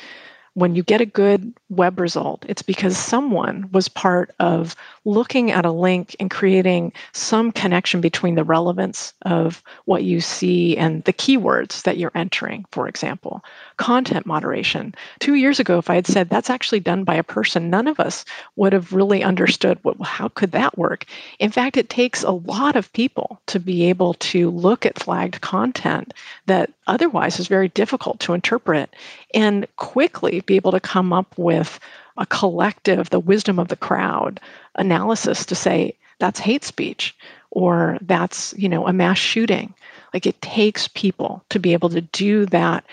when 0.55 0.75
you 0.75 0.83
get 0.83 1.01
a 1.01 1.07
good 1.07 1.53
web 1.71 1.99
result, 1.99 2.45
it's 2.47 2.63
because 2.63 2.97
someone 2.97 3.69
was 3.73 3.89
part 3.89 4.35
of 4.39 4.77
looking 5.05 5.51
at 5.51 5.65
a 5.65 5.73
link 5.73 6.15
and 6.21 6.31
creating 6.31 6.93
some 7.13 7.51
connection 7.51 8.01
between 8.03 8.35
the 8.35 8.45
relevance 8.45 9.15
of 9.23 9.63
what 9.87 10.05
you 10.05 10.21
see 10.21 10.77
and 10.77 11.03
the 11.05 11.13
keywords 11.13 11.83
that 11.83 11.97
you're 11.97 12.13
entering, 12.15 12.65
for 12.71 12.87
example. 12.87 13.43
Content 13.79 14.27
moderation. 14.27 14.95
Two 15.21 15.35
years 15.35 15.59
ago, 15.59 15.79
if 15.79 15.89
I 15.89 15.95
had 15.95 16.07
said 16.07 16.29
that's 16.29 16.51
actually 16.51 16.81
done 16.81 17.05
by 17.05 17.15
a 17.15 17.25
person, 17.25 17.71
none 17.71 17.89
of 17.89 17.99
us 17.99 18.25
would 18.57 18.75
have 18.75 18.93
really 18.93 19.23
understood 19.23 19.79
well, 19.83 19.97
how 20.03 20.29
could 20.29 20.53
that 20.53 20.77
work? 20.77 21.07
In 21.39 21.51
fact, 21.51 21.77
it 21.79 21.89
takes 21.89 22.23
a 22.23 22.31
lot 22.31 22.77
of 22.77 22.93
people 22.93 23.41
to 23.47 23.59
be 23.59 23.89
able 23.89 24.15
to 24.15 24.51
look 24.51 24.85
at 24.85 24.99
flagged 24.99 25.41
content 25.41 26.13
that 26.47 26.71
otherwise 26.87 27.41
is 27.41 27.49
very 27.49 27.69
difficult 27.69 28.21
to 28.21 28.35
interpret 28.35 28.95
and 29.35 29.67
quickly 29.77 30.42
be 30.47 30.57
able 30.57 30.73
to 30.73 30.81
come 30.81 31.13
up 31.13 31.37
with 31.37 31.79
a 32.17 32.27
collective, 32.27 33.11
the 33.11 33.21
wisdom 33.21 33.59
of 33.59 33.69
the 33.69 33.77
crowd 33.77 34.41
analysis 34.77 35.47
to 35.47 35.55
say 35.55 35.97
that's 36.19 36.41
hate 36.41 36.65
speech 36.65 37.17
or 37.51 37.99
that's, 38.03 38.55
you 38.57 38.69
know, 38.69 38.87
a 38.87 38.93
mass 38.93 39.19
shooting. 39.19 39.75
Like 40.15 40.27
it 40.27 40.41
takes 40.41 40.89
people 40.89 41.45
to 41.51 41.59
be 41.59 41.73
able 41.73 41.89
to 41.91 42.01
do 42.01 42.47
that 42.47 42.85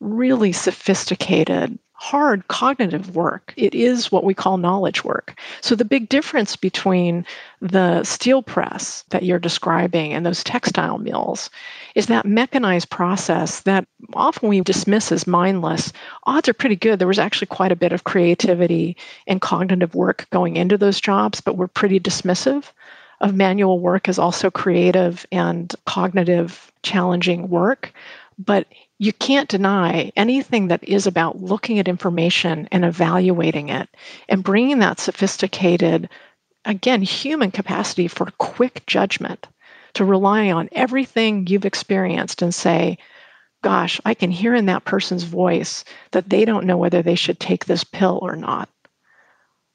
really 0.00 0.52
sophisticated 0.52 1.78
hard 2.00 2.46
cognitive 2.46 3.16
work. 3.16 3.52
It 3.56 3.74
is 3.74 4.12
what 4.12 4.22
we 4.22 4.32
call 4.32 4.56
knowledge 4.56 5.02
work. 5.02 5.36
So, 5.60 5.74
the 5.74 5.84
big 5.84 6.08
difference 6.08 6.54
between 6.54 7.26
the 7.60 8.04
steel 8.04 8.40
press 8.40 9.04
that 9.10 9.24
you're 9.24 9.40
describing 9.40 10.12
and 10.12 10.24
those 10.24 10.44
textile 10.44 10.98
mills 10.98 11.50
is 11.96 12.06
that 12.06 12.24
mechanized 12.24 12.88
process 12.88 13.60
that 13.62 13.86
often 14.14 14.48
we 14.48 14.60
dismiss 14.60 15.10
as 15.10 15.26
mindless. 15.26 15.92
Odds 16.24 16.48
are 16.48 16.54
pretty 16.54 16.76
good. 16.76 17.00
There 17.00 17.08
was 17.08 17.18
actually 17.18 17.48
quite 17.48 17.72
a 17.72 17.76
bit 17.76 17.92
of 17.92 18.04
creativity 18.04 18.96
and 19.26 19.40
cognitive 19.40 19.96
work 19.96 20.28
going 20.30 20.56
into 20.56 20.78
those 20.78 21.00
jobs, 21.00 21.40
but 21.40 21.56
we're 21.56 21.66
pretty 21.66 21.98
dismissive 21.98 22.70
of 23.20 23.34
manual 23.34 23.80
work 23.80 24.08
as 24.08 24.20
also 24.20 24.52
creative 24.52 25.26
and 25.32 25.74
cognitive 25.84 26.70
challenging 26.84 27.48
work. 27.48 27.92
But 28.38 28.68
you 28.98 29.12
can't 29.12 29.48
deny 29.48 30.10
anything 30.16 30.68
that 30.68 30.82
is 30.82 31.06
about 31.06 31.40
looking 31.40 31.78
at 31.78 31.88
information 31.88 32.68
and 32.72 32.84
evaluating 32.84 33.68
it 33.68 33.88
and 34.28 34.42
bringing 34.42 34.80
that 34.80 34.98
sophisticated, 34.98 36.08
again, 36.64 37.00
human 37.02 37.50
capacity 37.52 38.08
for 38.08 38.32
quick 38.38 38.84
judgment 38.86 39.46
to 39.94 40.04
rely 40.04 40.50
on 40.50 40.68
everything 40.72 41.46
you've 41.46 41.64
experienced 41.64 42.42
and 42.42 42.52
say, 42.52 42.98
gosh, 43.62 44.00
I 44.04 44.14
can 44.14 44.30
hear 44.30 44.54
in 44.54 44.66
that 44.66 44.84
person's 44.84 45.22
voice 45.22 45.84
that 46.10 46.28
they 46.28 46.44
don't 46.44 46.66
know 46.66 46.76
whether 46.76 47.02
they 47.02 47.14
should 47.14 47.38
take 47.38 47.64
this 47.64 47.84
pill 47.84 48.18
or 48.20 48.34
not. 48.34 48.68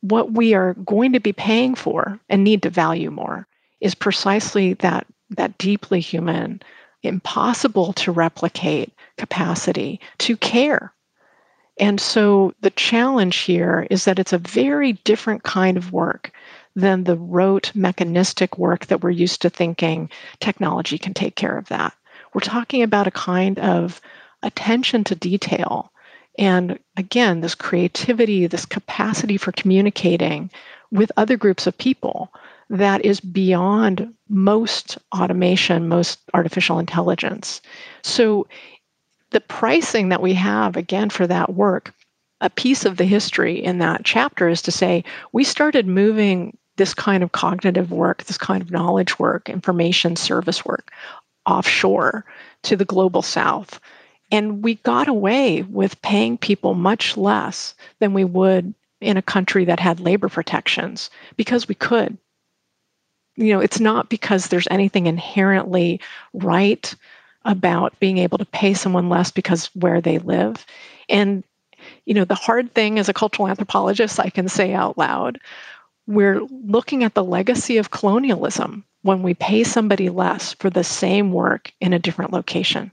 What 0.01 0.33
we 0.33 0.53
are 0.53 0.73
going 0.73 1.13
to 1.13 1.19
be 1.21 1.33
paying 1.33 1.75
for 1.75 2.19
and 2.29 2.43
need 2.43 2.61
to 2.63 2.69
value 2.69 3.09
more 3.09 3.47
is 3.79 3.95
precisely 3.95 4.73
that, 4.75 5.07
that 5.31 5.57
deeply 5.57 6.01
human, 6.01 6.61
impossible 7.03 7.93
to 7.93 8.11
replicate 8.11 8.93
capacity 9.17 9.99
to 10.19 10.37
care. 10.37 10.93
And 11.79 11.99
so 11.99 12.53
the 12.61 12.69
challenge 12.71 13.37
here 13.37 13.87
is 13.89 14.05
that 14.05 14.19
it's 14.19 14.33
a 14.33 14.37
very 14.37 14.93
different 14.93 15.43
kind 15.43 15.77
of 15.77 15.91
work 15.91 16.31
than 16.75 17.03
the 17.03 17.17
rote 17.17 17.71
mechanistic 17.75 18.57
work 18.57 18.87
that 18.87 19.01
we're 19.01 19.09
used 19.09 19.41
to 19.41 19.49
thinking 19.49 20.09
technology 20.39 20.97
can 20.97 21.13
take 21.13 21.35
care 21.35 21.57
of 21.57 21.67
that. 21.69 21.93
We're 22.33 22.41
talking 22.41 22.83
about 22.83 23.07
a 23.07 23.11
kind 23.11 23.59
of 23.59 24.01
attention 24.43 25.03
to 25.05 25.15
detail. 25.15 25.91
And 26.37 26.79
again, 26.97 27.41
this 27.41 27.55
creativity, 27.55 28.47
this 28.47 28.65
capacity 28.65 29.37
for 29.37 29.51
communicating 29.51 30.49
with 30.91 31.11
other 31.17 31.37
groups 31.37 31.67
of 31.67 31.77
people 31.77 32.33
that 32.69 33.05
is 33.05 33.19
beyond 33.19 34.13
most 34.29 34.97
automation, 35.15 35.87
most 35.87 36.19
artificial 36.33 36.79
intelligence. 36.79 37.61
So 38.01 38.47
the 39.33 39.41
pricing 39.41 40.09
that 40.09 40.21
we 40.21 40.33
have, 40.33 40.77
again, 40.77 41.09
for 41.09 41.27
that 41.27 41.53
work, 41.53 41.93
a 42.41 42.49
piece 42.49 42.85
of 42.85 42.97
the 42.97 43.05
history 43.05 43.63
in 43.63 43.79
that 43.79 44.03
chapter 44.03 44.47
is 44.47 44.61
to 44.61 44.71
say 44.71 45.03
we 45.31 45.43
started 45.43 45.87
moving 45.87 46.57
this 46.77 46.93
kind 46.93 47.23
of 47.23 47.31
cognitive 47.31 47.91
work, 47.91 48.23
this 48.23 48.37
kind 48.37 48.61
of 48.61 48.71
knowledge 48.71 49.19
work, 49.19 49.49
information 49.49 50.15
service 50.15 50.65
work 50.65 50.91
offshore 51.45 52.25
to 52.63 52.75
the 52.75 52.85
global 52.85 53.21
south. 53.21 53.79
And 54.31 54.63
we 54.63 54.75
got 54.75 55.07
away 55.07 55.63
with 55.63 56.01
paying 56.01 56.37
people 56.37 56.73
much 56.73 57.17
less 57.17 57.75
than 57.99 58.13
we 58.13 58.23
would 58.23 58.73
in 59.01 59.17
a 59.17 59.21
country 59.21 59.65
that 59.65 59.79
had 59.79 59.99
labor 59.99 60.29
protections 60.29 61.09
because 61.35 61.67
we 61.67 61.75
could. 61.75 62.17
You 63.35 63.53
know, 63.53 63.59
it's 63.59 63.79
not 63.79 64.09
because 64.09 64.47
there's 64.47 64.67
anything 64.71 65.07
inherently 65.07 65.99
right 66.33 66.95
about 67.45 67.99
being 67.99 68.17
able 68.17 68.37
to 68.37 68.45
pay 68.45 68.73
someone 68.73 69.09
less 69.09 69.31
because 69.31 69.67
where 69.75 70.01
they 70.01 70.19
live. 70.19 70.65
And, 71.09 71.43
you 72.05 72.13
know, 72.13 72.25
the 72.25 72.35
hard 72.35 72.73
thing 72.73 72.99
as 72.99 73.09
a 73.09 73.13
cultural 73.13 73.47
anthropologist, 73.47 74.19
I 74.19 74.29
can 74.29 74.47
say 74.47 74.73
out 74.73 74.97
loud, 74.97 75.39
we're 76.07 76.41
looking 76.65 77.03
at 77.03 77.13
the 77.13 77.23
legacy 77.23 77.77
of 77.77 77.91
colonialism 77.91 78.83
when 79.03 79.23
we 79.23 79.33
pay 79.33 79.63
somebody 79.63 80.09
less 80.09 80.53
for 80.53 80.69
the 80.69 80.83
same 80.83 81.31
work 81.31 81.71
in 81.81 81.93
a 81.93 81.99
different 81.99 82.31
location. 82.31 82.91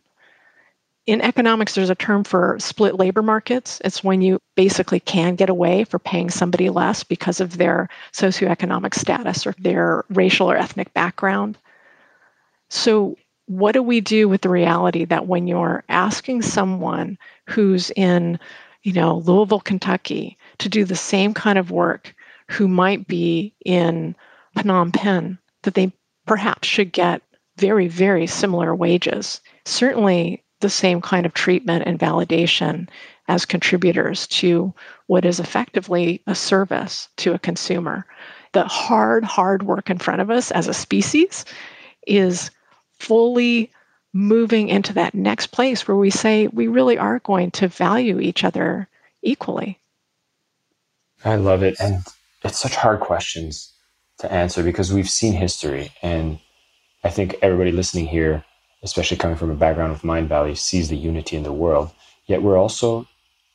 In 1.06 1.20
economics, 1.22 1.74
there's 1.74 1.90
a 1.90 1.94
term 1.94 2.24
for 2.24 2.56
split 2.60 2.94
labor 2.96 3.22
markets. 3.22 3.80
It's 3.84 4.04
when 4.04 4.20
you 4.20 4.38
basically 4.54 5.00
can 5.00 5.34
get 5.34 5.48
away 5.48 5.84
for 5.84 5.98
paying 5.98 6.30
somebody 6.30 6.68
less 6.68 7.02
because 7.02 7.40
of 7.40 7.56
their 7.56 7.88
socioeconomic 8.12 8.94
status 8.94 9.46
or 9.46 9.54
their 9.58 10.04
racial 10.10 10.50
or 10.50 10.56
ethnic 10.56 10.92
background. 10.92 11.56
So 12.68 13.16
what 13.50 13.72
do 13.72 13.82
we 13.82 14.00
do 14.00 14.28
with 14.28 14.42
the 14.42 14.48
reality 14.48 15.04
that 15.04 15.26
when 15.26 15.48
you're 15.48 15.82
asking 15.88 16.40
someone 16.40 17.18
who's 17.48 17.90
in, 17.96 18.38
you 18.84 18.92
know, 18.92 19.16
Louisville, 19.16 19.58
Kentucky 19.58 20.38
to 20.58 20.68
do 20.68 20.84
the 20.84 20.94
same 20.94 21.34
kind 21.34 21.58
of 21.58 21.72
work 21.72 22.14
who 22.48 22.68
might 22.68 23.08
be 23.08 23.52
in 23.66 24.14
Phnom 24.56 24.94
Penh, 24.94 25.36
that 25.62 25.74
they 25.74 25.92
perhaps 26.26 26.68
should 26.68 26.92
get 26.92 27.22
very, 27.56 27.88
very 27.88 28.24
similar 28.24 28.72
wages. 28.72 29.40
Certainly 29.64 30.44
the 30.60 30.70
same 30.70 31.00
kind 31.00 31.26
of 31.26 31.34
treatment 31.34 31.82
and 31.88 31.98
validation 31.98 32.88
as 33.26 33.44
contributors 33.44 34.28
to 34.28 34.72
what 35.08 35.24
is 35.24 35.40
effectively 35.40 36.22
a 36.28 36.36
service 36.36 37.08
to 37.16 37.34
a 37.34 37.38
consumer. 37.40 38.06
The 38.52 38.62
hard, 38.66 39.24
hard 39.24 39.64
work 39.64 39.90
in 39.90 39.98
front 39.98 40.20
of 40.20 40.30
us 40.30 40.52
as 40.52 40.68
a 40.68 40.74
species 40.74 41.44
is 42.06 42.52
fully 43.00 43.70
moving 44.12 44.68
into 44.68 44.92
that 44.92 45.14
next 45.14 45.48
place 45.48 45.86
where 45.86 45.96
we 45.96 46.10
say 46.10 46.46
we 46.48 46.68
really 46.68 46.98
are 46.98 47.20
going 47.20 47.50
to 47.52 47.68
value 47.68 48.20
each 48.20 48.44
other 48.44 48.88
equally. 49.22 49.78
I 51.24 51.36
love 51.36 51.62
it. 51.62 51.76
And 51.80 52.02
it's 52.44 52.58
such 52.58 52.76
hard 52.76 53.00
questions 53.00 53.72
to 54.18 54.32
answer 54.32 54.62
because 54.62 54.92
we've 54.92 55.08
seen 55.08 55.32
history. 55.32 55.92
And 56.02 56.38
I 57.04 57.10
think 57.10 57.36
everybody 57.42 57.72
listening 57.72 58.06
here, 58.06 58.44
especially 58.82 59.16
coming 59.16 59.36
from 59.36 59.50
a 59.50 59.54
background 59.54 59.92
with 59.92 60.02
Mindvalley, 60.02 60.56
sees 60.56 60.88
the 60.88 60.96
unity 60.96 61.36
in 61.36 61.42
the 61.42 61.52
world. 61.52 61.90
Yet 62.26 62.42
we're 62.42 62.58
also 62.58 63.06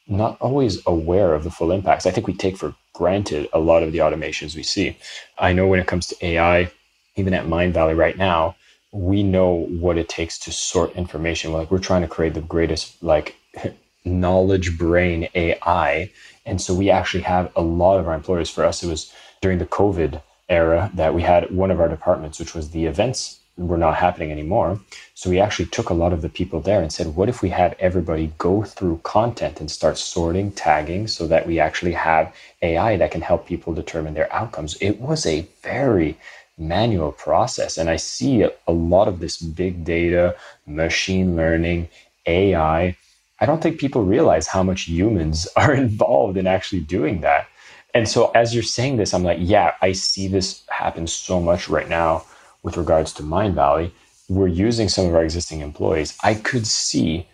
not 0.07 0.39
always 0.39 0.81
aware 0.85 1.33
of 1.33 1.43
the 1.43 1.51
full 1.51 1.71
impacts. 1.71 2.05
I 2.05 2.11
think 2.11 2.27
we 2.27 2.33
take 2.33 2.57
for 2.57 2.75
granted 2.93 3.49
a 3.53 3.59
lot 3.59 3.83
of 3.83 3.91
the 3.91 3.99
automations 3.99 4.55
we 4.55 4.63
see. 4.63 4.97
I 5.37 5.53
know 5.53 5.67
when 5.67 5.79
it 5.79 5.87
comes 5.87 6.07
to 6.07 6.25
AI, 6.25 6.71
even 7.15 7.33
at 7.33 7.45
Mindvalley 7.45 7.97
right 7.97 8.17
now, 8.17 8.55
we 8.95 9.23
know 9.23 9.65
what 9.67 9.97
it 9.97 10.07
takes 10.07 10.39
to 10.39 10.51
sort 10.51 10.95
information. 10.95 11.51
Like 11.51 11.69
we're 11.69 11.79
trying 11.79 12.01
to 12.03 12.07
create 12.07 12.33
the 12.33 12.41
greatest 12.41 13.03
like 13.03 13.35
knowledge 14.05 14.77
brain 14.77 15.27
AI. 15.35 16.09
And 16.45 16.61
so 16.61 16.73
we 16.73 16.89
actually 16.89 17.23
have 17.23 17.51
a 17.55 17.61
lot 17.61 17.99
of 17.99 18.07
our 18.07 18.13
employers. 18.13 18.49
For 18.49 18.63
us, 18.63 18.83
it 18.83 18.87
was 18.87 19.11
during 19.41 19.57
the 19.57 19.65
COVID 19.65 20.21
era 20.47 20.91
that 20.93 21.13
we 21.13 21.23
had 21.23 21.51
one 21.51 21.71
of 21.71 21.81
our 21.81 21.89
departments, 21.89 22.39
which 22.39 22.55
was 22.55 22.69
the 22.69 22.85
events 22.85 23.39
were 23.57 23.77
not 23.77 23.95
happening 23.95 24.31
anymore. 24.31 24.79
So 25.13 25.29
we 25.29 25.39
actually 25.39 25.67
took 25.67 25.89
a 25.89 25.93
lot 25.93 26.13
of 26.13 26.21
the 26.21 26.29
people 26.29 26.61
there 26.61 26.81
and 26.81 26.91
said, 26.91 27.15
what 27.15 27.29
if 27.29 27.41
we 27.41 27.49
have 27.49 27.75
everybody 27.79 28.33
go 28.37 28.63
through 28.63 28.99
content 29.03 29.59
and 29.59 29.71
start 29.71 29.97
sorting, 29.97 30.51
tagging 30.51 31.07
so 31.07 31.27
that 31.27 31.47
we 31.47 31.59
actually 31.59 31.93
have 31.93 32.33
AI 32.61 32.97
that 32.97 33.11
can 33.11 33.21
help 33.21 33.45
people 33.45 33.73
determine 33.73 34.13
their 34.13 34.31
outcomes? 34.33 34.77
It 34.81 34.99
was 34.99 35.25
a 35.25 35.47
very 35.63 36.17
manual 36.57 37.11
process. 37.11 37.77
And 37.77 37.89
I 37.89 37.97
see 37.97 38.43
a 38.43 38.71
lot 38.71 39.07
of 39.07 39.19
this 39.19 39.37
big 39.37 39.83
data, 39.83 40.35
machine 40.65 41.35
learning, 41.35 41.89
AI. 42.25 42.95
I 43.39 43.45
don't 43.45 43.61
think 43.61 43.79
people 43.79 44.03
realize 44.03 44.47
how 44.47 44.63
much 44.63 44.83
humans 44.83 45.47
are 45.55 45.73
involved 45.73 46.37
in 46.37 46.47
actually 46.47 46.81
doing 46.81 47.21
that. 47.21 47.47
And 47.93 48.07
so 48.09 48.31
as 48.31 48.53
you're 48.53 48.63
saying 48.63 48.97
this, 48.97 49.13
I'm 49.13 49.23
like, 49.23 49.37
yeah, 49.41 49.73
I 49.81 49.93
see 49.93 50.27
this 50.27 50.63
happen 50.67 51.07
so 51.07 51.39
much 51.39 51.69
right 51.69 51.87
now 51.87 52.25
with 52.61 52.77
regards 52.77 53.13
to 53.13 53.23
Mindvalley. 53.23 53.91
We're 54.27 54.47
using 54.47 54.89
some 54.89 55.05
of 55.05 55.15
our 55.15 55.23
existing 55.23 55.61
employees. 55.61 56.17
I 56.23 56.33
could 56.33 56.67
see 56.67 57.25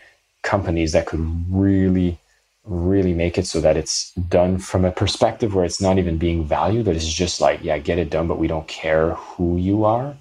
companies 0.43 0.91
that 0.91 1.07
could 1.07 1.45
really 1.49 2.19
really 2.63 3.13
make 3.13 3.38
it 3.38 3.47
so 3.47 3.60
that 3.62 3.78
it's 3.78 4.12
done 4.13 4.58
from 4.58 4.86
a 4.86 4.91
perspective 4.91 5.56
where 5.56 5.65
it's 5.65 5.82
not 5.82 5.97
even 5.97 6.17
being 6.17 6.45
valued, 6.45 6.86
but 6.86 6.95
it's 6.95 7.12
just 7.12 7.41
like, 7.41 7.63
yeah, 7.63 7.78
get 7.78 7.97
it 7.97 8.10
done, 8.10 8.28
but 8.28 8.38
we 8.38 8.47
don't 8.47 8.67
care 8.67 9.12
who 9.12 9.58
you 9.58 9.84
are. 9.84 10.15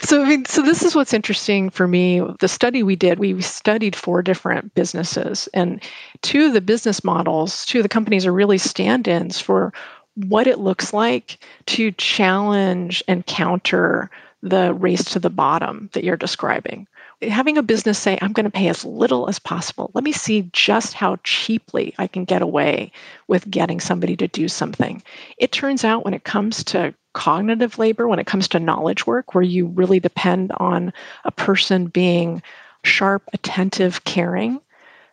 So, 0.00 0.24
I 0.24 0.28
mean, 0.28 0.44
so 0.44 0.62
this 0.62 0.82
is 0.82 0.96
what's 0.96 1.14
interesting 1.14 1.70
for 1.70 1.86
me. 1.86 2.20
The 2.40 2.48
study 2.48 2.82
we 2.82 2.96
did, 2.96 3.18
we 3.20 3.40
studied 3.40 3.94
four 3.94 4.22
different 4.22 4.74
businesses, 4.74 5.48
and 5.54 5.80
two 6.22 6.46
of 6.46 6.52
the 6.52 6.60
business 6.60 7.04
models, 7.04 7.64
two 7.66 7.78
of 7.78 7.84
the 7.84 7.88
companies 7.88 8.26
are 8.26 8.32
really 8.32 8.58
stand 8.58 9.06
ins 9.06 9.38
for 9.40 9.72
what 10.16 10.46
it 10.46 10.58
looks 10.58 10.92
like 10.92 11.38
to 11.66 11.92
challenge 11.92 13.04
and 13.06 13.26
counter 13.26 14.10
the 14.42 14.74
race 14.74 15.04
to 15.04 15.18
the 15.18 15.30
bottom 15.30 15.88
that 15.92 16.04
you're 16.04 16.16
describing 16.16 16.86
having 17.28 17.58
a 17.58 17.62
business 17.62 17.98
say, 17.98 18.18
I'm 18.20 18.32
going 18.32 18.44
to 18.44 18.50
pay 18.50 18.68
as 18.68 18.84
little 18.84 19.28
as 19.28 19.38
possible. 19.38 19.90
Let 19.94 20.04
me 20.04 20.12
see 20.12 20.48
just 20.52 20.94
how 20.94 21.16
cheaply 21.24 21.94
I 21.98 22.06
can 22.06 22.24
get 22.24 22.42
away 22.42 22.92
with 23.28 23.50
getting 23.50 23.80
somebody 23.80 24.16
to 24.16 24.28
do 24.28 24.48
something. 24.48 25.02
It 25.38 25.52
turns 25.52 25.84
out 25.84 26.04
when 26.04 26.14
it 26.14 26.24
comes 26.24 26.64
to 26.64 26.94
cognitive 27.12 27.78
labor, 27.78 28.08
when 28.08 28.18
it 28.18 28.26
comes 28.26 28.48
to 28.48 28.60
knowledge 28.60 29.06
work, 29.06 29.34
where 29.34 29.44
you 29.44 29.66
really 29.66 30.00
depend 30.00 30.52
on 30.58 30.92
a 31.24 31.30
person 31.30 31.86
being 31.86 32.42
sharp, 32.84 33.22
attentive, 33.32 34.04
caring, 34.04 34.60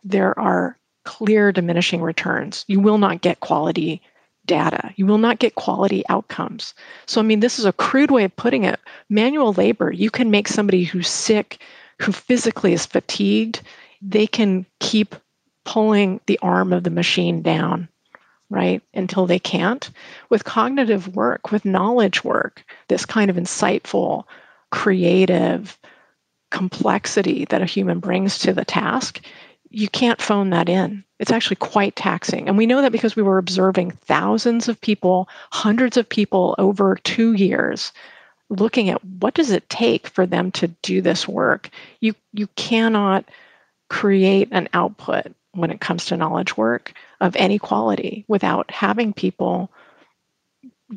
there 0.03 0.37
are 0.37 0.77
clear 1.03 1.51
diminishing 1.51 2.01
returns. 2.01 2.65
You 2.67 2.79
will 2.79 2.97
not 2.97 3.21
get 3.21 3.39
quality 3.39 4.01
data. 4.45 4.91
You 4.95 5.05
will 5.05 5.17
not 5.17 5.39
get 5.39 5.55
quality 5.55 6.03
outcomes. 6.09 6.73
So, 7.05 7.21
I 7.21 7.23
mean, 7.23 7.39
this 7.39 7.59
is 7.59 7.65
a 7.65 7.73
crude 7.73 8.11
way 8.11 8.23
of 8.23 8.35
putting 8.35 8.63
it. 8.63 8.79
Manual 9.09 9.53
labor, 9.53 9.91
you 9.91 10.09
can 10.09 10.31
make 10.31 10.47
somebody 10.47 10.83
who's 10.83 11.07
sick, 11.07 11.61
who 12.01 12.11
physically 12.11 12.73
is 12.73 12.85
fatigued, 12.85 13.61
they 14.01 14.27
can 14.27 14.65
keep 14.79 15.15
pulling 15.63 16.19
the 16.25 16.39
arm 16.41 16.73
of 16.73 16.83
the 16.83 16.89
machine 16.89 17.41
down, 17.41 17.87
right, 18.49 18.81
until 18.93 19.25
they 19.25 19.39
can't. 19.39 19.89
With 20.29 20.43
cognitive 20.43 21.15
work, 21.15 21.51
with 21.51 21.65
knowledge 21.65 22.23
work, 22.23 22.63
this 22.87 23.05
kind 23.05 23.29
of 23.29 23.35
insightful, 23.35 24.23
creative 24.71 25.77
complexity 26.49 27.45
that 27.45 27.61
a 27.61 27.65
human 27.65 27.99
brings 27.99 28.39
to 28.39 28.53
the 28.53 28.65
task, 28.65 29.21
you 29.69 29.87
can't 29.87 30.21
phone 30.21 30.49
that 30.49 30.67
in. 30.67 31.03
It's 31.19 31.31
actually 31.31 31.55
quite 31.57 31.95
taxing. 31.95 32.47
And 32.47 32.57
we 32.57 32.65
know 32.65 32.81
that 32.81 32.91
because 32.91 33.15
we 33.15 33.23
were 33.23 33.37
observing 33.37 33.91
thousands 33.91 34.67
of 34.67 34.81
people, 34.81 35.29
hundreds 35.51 35.95
of 35.95 36.09
people 36.09 36.55
over 36.57 36.97
two 37.03 37.33
years 37.33 37.93
looking 38.51 38.89
at 38.89 39.03
what 39.03 39.33
does 39.33 39.49
it 39.49 39.67
take 39.69 40.07
for 40.07 40.25
them 40.25 40.51
to 40.51 40.67
do 40.81 41.01
this 41.01 41.27
work. 41.27 41.69
You 42.01 42.13
you 42.33 42.47
cannot 42.55 43.25
create 43.89 44.49
an 44.51 44.69
output 44.73 45.33
when 45.53 45.71
it 45.71 45.81
comes 45.81 46.05
to 46.05 46.17
knowledge 46.17 46.55
work 46.55 46.93
of 47.19 47.35
any 47.35 47.57
quality 47.57 48.25
without 48.27 48.69
having 48.71 49.13
people 49.13 49.71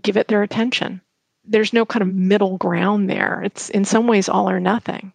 give 0.03 0.17
it 0.17 0.29
their 0.29 0.43
attention. 0.43 1.01
There's 1.45 1.73
no 1.73 1.85
kind 1.85 2.03
of 2.03 2.15
middle 2.15 2.57
ground 2.59 3.09
there. 3.09 3.43
It's 3.45 3.71
in 3.71 3.85
some 3.85 4.07
ways 4.07 4.29
all 4.29 4.49
or 4.49 4.61
nothing 4.61 5.13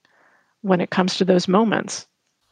when 0.61 0.81
it 0.81 0.89
comes 0.89 1.17
to 1.17 1.25
those 1.25 1.47
moments. 1.47 2.05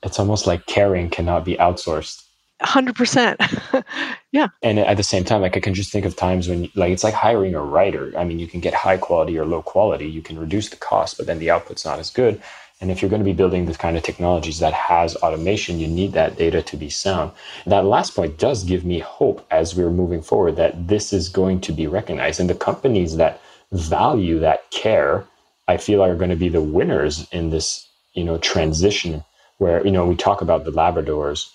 It's 0.03 0.19
almost 0.19 0.47
like 0.47 0.65
caring 0.65 1.09
cannot 1.09 1.45
be 1.45 1.55
outsourced 1.55 2.26
100% 2.63 3.83
yeah. 4.31 4.47
And 4.63 4.79
at 4.79 4.97
the 4.97 5.03
same 5.03 5.23
time 5.23 5.41
like 5.41 5.55
i 5.55 5.59
can 5.59 5.73
just 5.73 5.91
think 5.91 6.05
of 6.05 6.15
times 6.15 6.47
when 6.47 6.69
like 6.75 6.91
it's 6.91 7.03
like 7.03 7.13
hiring 7.13 7.55
a 7.55 7.61
writer. 7.61 8.11
I 8.17 8.23
mean 8.23 8.39
you 8.39 8.47
can 8.47 8.59
get 8.59 8.73
high 8.73 8.97
quality 8.97 9.37
or 9.37 9.45
low 9.45 9.61
quality. 9.61 10.07
You 10.07 10.21
can 10.21 10.39
reduce 10.39 10.69
the 10.69 10.77
cost 10.77 11.17
but 11.17 11.27
then 11.27 11.39
the 11.39 11.51
output's 11.51 11.85
not 11.85 11.99
as 11.99 12.09
good. 12.09 12.41
And 12.79 12.91
if 12.91 13.01
you're 13.01 13.09
going 13.09 13.21
to 13.21 13.25
be 13.25 13.33
building 13.33 13.65
the 13.65 13.73
kind 13.73 13.97
of 13.97 14.03
technologies 14.03 14.59
that 14.59 14.73
has 14.73 15.15
automation 15.17 15.79
you 15.79 15.87
need 15.87 16.13
that 16.13 16.37
data 16.37 16.61
to 16.61 16.77
be 16.77 16.89
sound. 16.89 17.31
That 17.65 17.85
last 17.85 18.15
point 18.15 18.37
does 18.37 18.63
give 18.63 18.85
me 18.85 18.99
hope 18.99 19.45
as 19.51 19.75
we're 19.75 19.91
moving 19.91 20.21
forward 20.21 20.55
that 20.55 20.87
this 20.87 21.13
is 21.13 21.29
going 21.29 21.61
to 21.61 21.71
be 21.71 21.87
recognized. 21.87 22.39
And 22.39 22.49
the 22.49 22.55
companies 22.55 23.17
that 23.17 23.41
value 23.71 24.39
that 24.39 24.69
care 24.71 25.25
i 25.67 25.77
feel 25.77 26.01
are 26.01 26.15
going 26.15 26.29
to 26.29 26.35
be 26.35 26.49
the 26.49 26.61
winners 26.61 27.27
in 27.31 27.49
this 27.49 27.87
you 28.13 28.23
know 28.23 28.37
transition 28.37 29.23
where 29.57 29.85
you 29.85 29.91
know 29.91 30.05
we 30.05 30.15
talk 30.15 30.41
about 30.41 30.63
the 30.63 30.71
labradors 30.71 31.49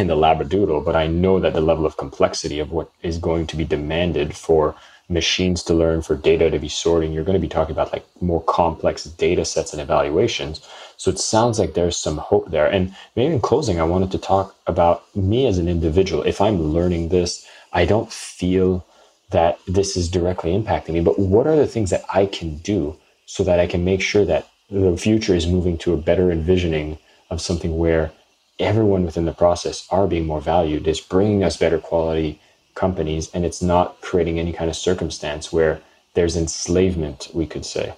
in 0.00 0.08
the 0.08 0.16
labradoodle, 0.16 0.84
but 0.84 0.96
I 0.96 1.06
know 1.06 1.38
that 1.40 1.52
the 1.52 1.60
level 1.60 1.86
of 1.86 1.96
complexity 1.96 2.58
of 2.58 2.72
what 2.72 2.90
is 3.02 3.18
going 3.18 3.46
to 3.48 3.56
be 3.56 3.64
demanded 3.64 4.36
for 4.36 4.74
machines 5.08 5.62
to 5.64 5.74
learn, 5.74 6.02
for 6.02 6.14
data 6.16 6.50
to 6.50 6.58
be 6.58 6.68
sorting, 6.68 7.12
you're 7.12 7.24
going 7.24 7.40
to 7.40 7.46
be 7.46 7.48
talking 7.48 7.72
about 7.72 7.92
like 7.92 8.06
more 8.20 8.42
complex 8.44 9.04
data 9.04 9.44
sets 9.44 9.72
and 9.72 9.82
evaluations. 9.82 10.66
So 10.96 11.10
it 11.10 11.18
sounds 11.18 11.58
like 11.58 11.74
there's 11.74 11.96
some 11.96 12.18
hope 12.18 12.50
there. 12.50 12.66
And 12.66 12.94
maybe 13.16 13.34
in 13.34 13.40
closing, 13.40 13.80
I 13.80 13.84
wanted 13.84 14.10
to 14.12 14.18
talk 14.18 14.54
about 14.66 15.04
me 15.16 15.46
as 15.46 15.58
an 15.58 15.68
individual. 15.68 16.22
If 16.22 16.40
I'm 16.40 16.62
learning 16.62 17.08
this, 17.08 17.46
I 17.72 17.84
don't 17.84 18.12
feel 18.12 18.86
that 19.30 19.58
this 19.66 19.96
is 19.96 20.10
directly 20.10 20.52
impacting 20.52 20.94
me, 20.94 21.00
but 21.00 21.18
what 21.18 21.46
are 21.46 21.56
the 21.56 21.66
things 21.66 21.90
that 21.90 22.04
I 22.12 22.26
can 22.26 22.56
do 22.58 22.96
so 23.26 23.44
that 23.44 23.60
I 23.60 23.66
can 23.66 23.84
make 23.84 24.02
sure 24.02 24.24
that 24.24 24.48
the 24.70 24.96
future 24.96 25.34
is 25.34 25.46
moving 25.46 25.78
to 25.78 25.94
a 25.94 25.96
better 25.96 26.30
envisioning 26.30 26.98
of 27.30 27.40
something 27.40 27.78
where 27.78 28.12
everyone 28.60 29.04
within 29.04 29.24
the 29.24 29.32
process 29.32 29.86
are 29.90 30.06
being 30.06 30.26
more 30.26 30.40
valued. 30.40 30.86
It's 30.86 31.00
bringing 31.00 31.42
us 31.42 31.56
better 31.56 31.78
quality 31.78 32.40
companies, 32.74 33.30
and 33.34 33.44
it's 33.44 33.60
not 33.62 34.00
creating 34.00 34.38
any 34.38 34.52
kind 34.52 34.70
of 34.70 34.76
circumstance 34.76 35.52
where 35.52 35.80
there's 36.14 36.36
enslavement, 36.36 37.28
we 37.34 37.46
could 37.46 37.64
say. 37.64 37.94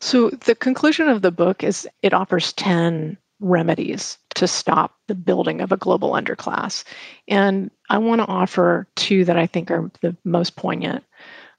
So, 0.00 0.30
the 0.30 0.54
conclusion 0.54 1.08
of 1.08 1.22
the 1.22 1.30
book 1.30 1.64
is 1.64 1.88
it 2.02 2.12
offers 2.12 2.52
10 2.52 3.16
remedies 3.40 4.18
to 4.34 4.46
stop 4.46 4.96
the 5.06 5.14
building 5.14 5.60
of 5.60 5.72
a 5.72 5.76
global 5.76 6.12
underclass. 6.12 6.84
And 7.28 7.70
I 7.90 7.98
want 7.98 8.20
to 8.20 8.26
offer 8.26 8.86
two 8.96 9.24
that 9.24 9.38
I 9.38 9.46
think 9.46 9.70
are 9.70 9.90
the 10.00 10.16
most 10.24 10.56
poignant. 10.56 11.04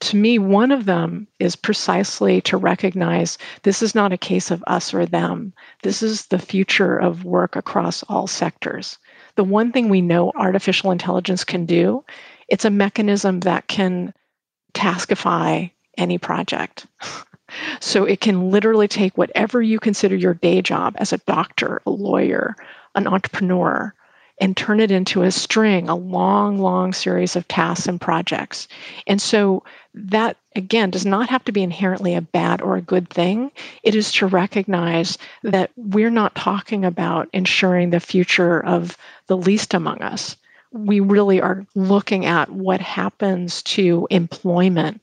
To 0.00 0.16
me, 0.16 0.38
one 0.38 0.70
of 0.72 0.84
them 0.84 1.26
is 1.38 1.56
precisely 1.56 2.40
to 2.42 2.56
recognize 2.56 3.38
this 3.62 3.82
is 3.82 3.94
not 3.94 4.12
a 4.12 4.18
case 4.18 4.50
of 4.50 4.62
us 4.66 4.92
or 4.92 5.06
them. 5.06 5.52
This 5.82 6.02
is 6.02 6.26
the 6.26 6.38
future 6.38 6.96
of 6.96 7.24
work 7.24 7.56
across 7.56 8.02
all 8.04 8.26
sectors. 8.26 8.98
The 9.36 9.44
one 9.44 9.72
thing 9.72 9.88
we 9.88 10.02
know 10.02 10.32
artificial 10.36 10.90
intelligence 10.90 11.44
can 11.44 11.66
do, 11.66 12.04
it's 12.48 12.64
a 12.64 12.70
mechanism 12.70 13.40
that 13.40 13.68
can 13.68 14.12
taskify 14.74 15.70
any 15.96 16.18
project. 16.18 16.86
so 17.80 18.04
it 18.04 18.20
can 18.20 18.50
literally 18.50 18.88
take 18.88 19.16
whatever 19.16 19.62
you 19.62 19.78
consider 19.78 20.14
your 20.14 20.34
day 20.34 20.60
job 20.60 20.94
as 20.98 21.12
a 21.12 21.18
doctor, 21.18 21.80
a 21.86 21.90
lawyer, 21.90 22.54
an 22.94 23.06
entrepreneur, 23.06 23.94
and 24.38 24.56
turn 24.56 24.80
it 24.80 24.90
into 24.90 25.22
a 25.22 25.30
string, 25.30 25.88
a 25.88 25.94
long, 25.94 26.58
long 26.58 26.92
series 26.92 27.36
of 27.36 27.48
tasks 27.48 27.86
and 27.86 28.00
projects. 28.00 28.68
And 29.06 29.20
so 29.20 29.62
that, 29.94 30.36
again, 30.54 30.90
does 30.90 31.06
not 31.06 31.30
have 31.30 31.44
to 31.46 31.52
be 31.52 31.62
inherently 31.62 32.14
a 32.14 32.20
bad 32.20 32.60
or 32.60 32.76
a 32.76 32.82
good 32.82 33.08
thing. 33.08 33.50
It 33.82 33.94
is 33.94 34.12
to 34.12 34.26
recognize 34.26 35.16
that 35.42 35.70
we're 35.76 36.10
not 36.10 36.34
talking 36.34 36.84
about 36.84 37.28
ensuring 37.32 37.90
the 37.90 38.00
future 38.00 38.62
of 38.64 38.98
the 39.26 39.38
least 39.38 39.72
among 39.72 40.02
us. 40.02 40.36
We 40.72 41.00
really 41.00 41.40
are 41.40 41.64
looking 41.74 42.26
at 42.26 42.50
what 42.50 42.80
happens 42.80 43.62
to 43.62 44.06
employment. 44.10 45.00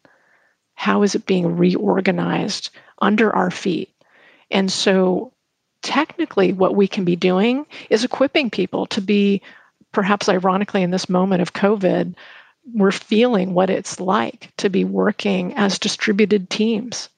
How 0.76 1.02
is 1.02 1.15
it 1.15 1.26
being 1.26 1.58
reorganized 1.58 2.69
under 3.02 3.36
our 3.36 3.50
feet? 3.50 3.89
And 4.52 4.72
so 4.72 5.33
technically 5.84 6.52
what 6.52 6.76
we 6.76 6.88
can 6.88 7.06
be 7.06 7.15
doing 7.15 7.65
is 7.89 8.04
equipping 8.04 8.50
people 8.50 8.86
to 8.88 9.02
be 9.02 9.41
perhaps 9.91 10.28
ironically 10.28 10.82
in 10.82 10.91
this 10.91 11.08
moment 11.08 11.41
of 11.41 11.54
covid 11.54 12.15
we're 12.72 12.91
feeling 12.91 13.54
what 13.54 13.69
it's 13.69 14.00
like 14.00 14.52
to 14.58 14.69
be 14.69 14.86
working 14.86 15.54
as 15.56 15.80
distributed 15.80 16.50
teams. 16.50 17.10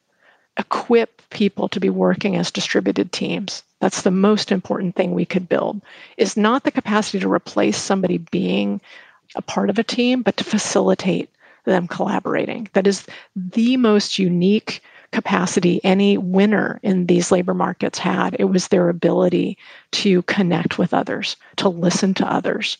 Equip 0.58 1.22
people 1.30 1.70
to 1.70 1.80
be 1.80 1.90
working 1.90 2.36
as 2.36 2.52
distributed 2.52 3.12
teams. 3.12 3.62
That's 3.80 4.02
the 4.02 4.12
most 4.12 4.52
important 4.52 4.96
thing 4.96 5.12
we 5.12 5.26
could 5.26 5.48
build. 5.50 5.82
Is 6.18 6.38
not 6.38 6.64
the 6.64 6.72
capacity 6.72 7.20
to 7.20 7.32
replace 7.32 7.78
somebody 7.78 8.18
being 8.18 8.82
a 9.36 9.42
part 9.42 9.70
of 9.70 9.78
a 9.78 9.84
team 9.84 10.22
but 10.22 10.38
to 10.38 10.44
facilitate 10.44 11.30
them 11.66 11.88
collaborating. 11.88 12.70
That 12.74 12.88
is 12.88 13.06
the 13.36 13.78
most 13.78 14.18
unique 14.18 14.82
capacity 15.12 15.80
any 15.84 16.18
winner 16.18 16.80
in 16.84 17.06
these 17.06 17.32
labor 17.32 17.54
markets 17.54 18.00
had. 18.00 18.36
It 18.40 18.46
was 18.46 18.68
their 18.68 18.90
ability 18.90 19.58
to 19.94 20.22
connect 20.24 20.78
with 20.78 20.94
others, 20.94 21.36
to 21.58 21.70
listen 21.70 22.14
to 22.16 22.32
others, 22.32 22.78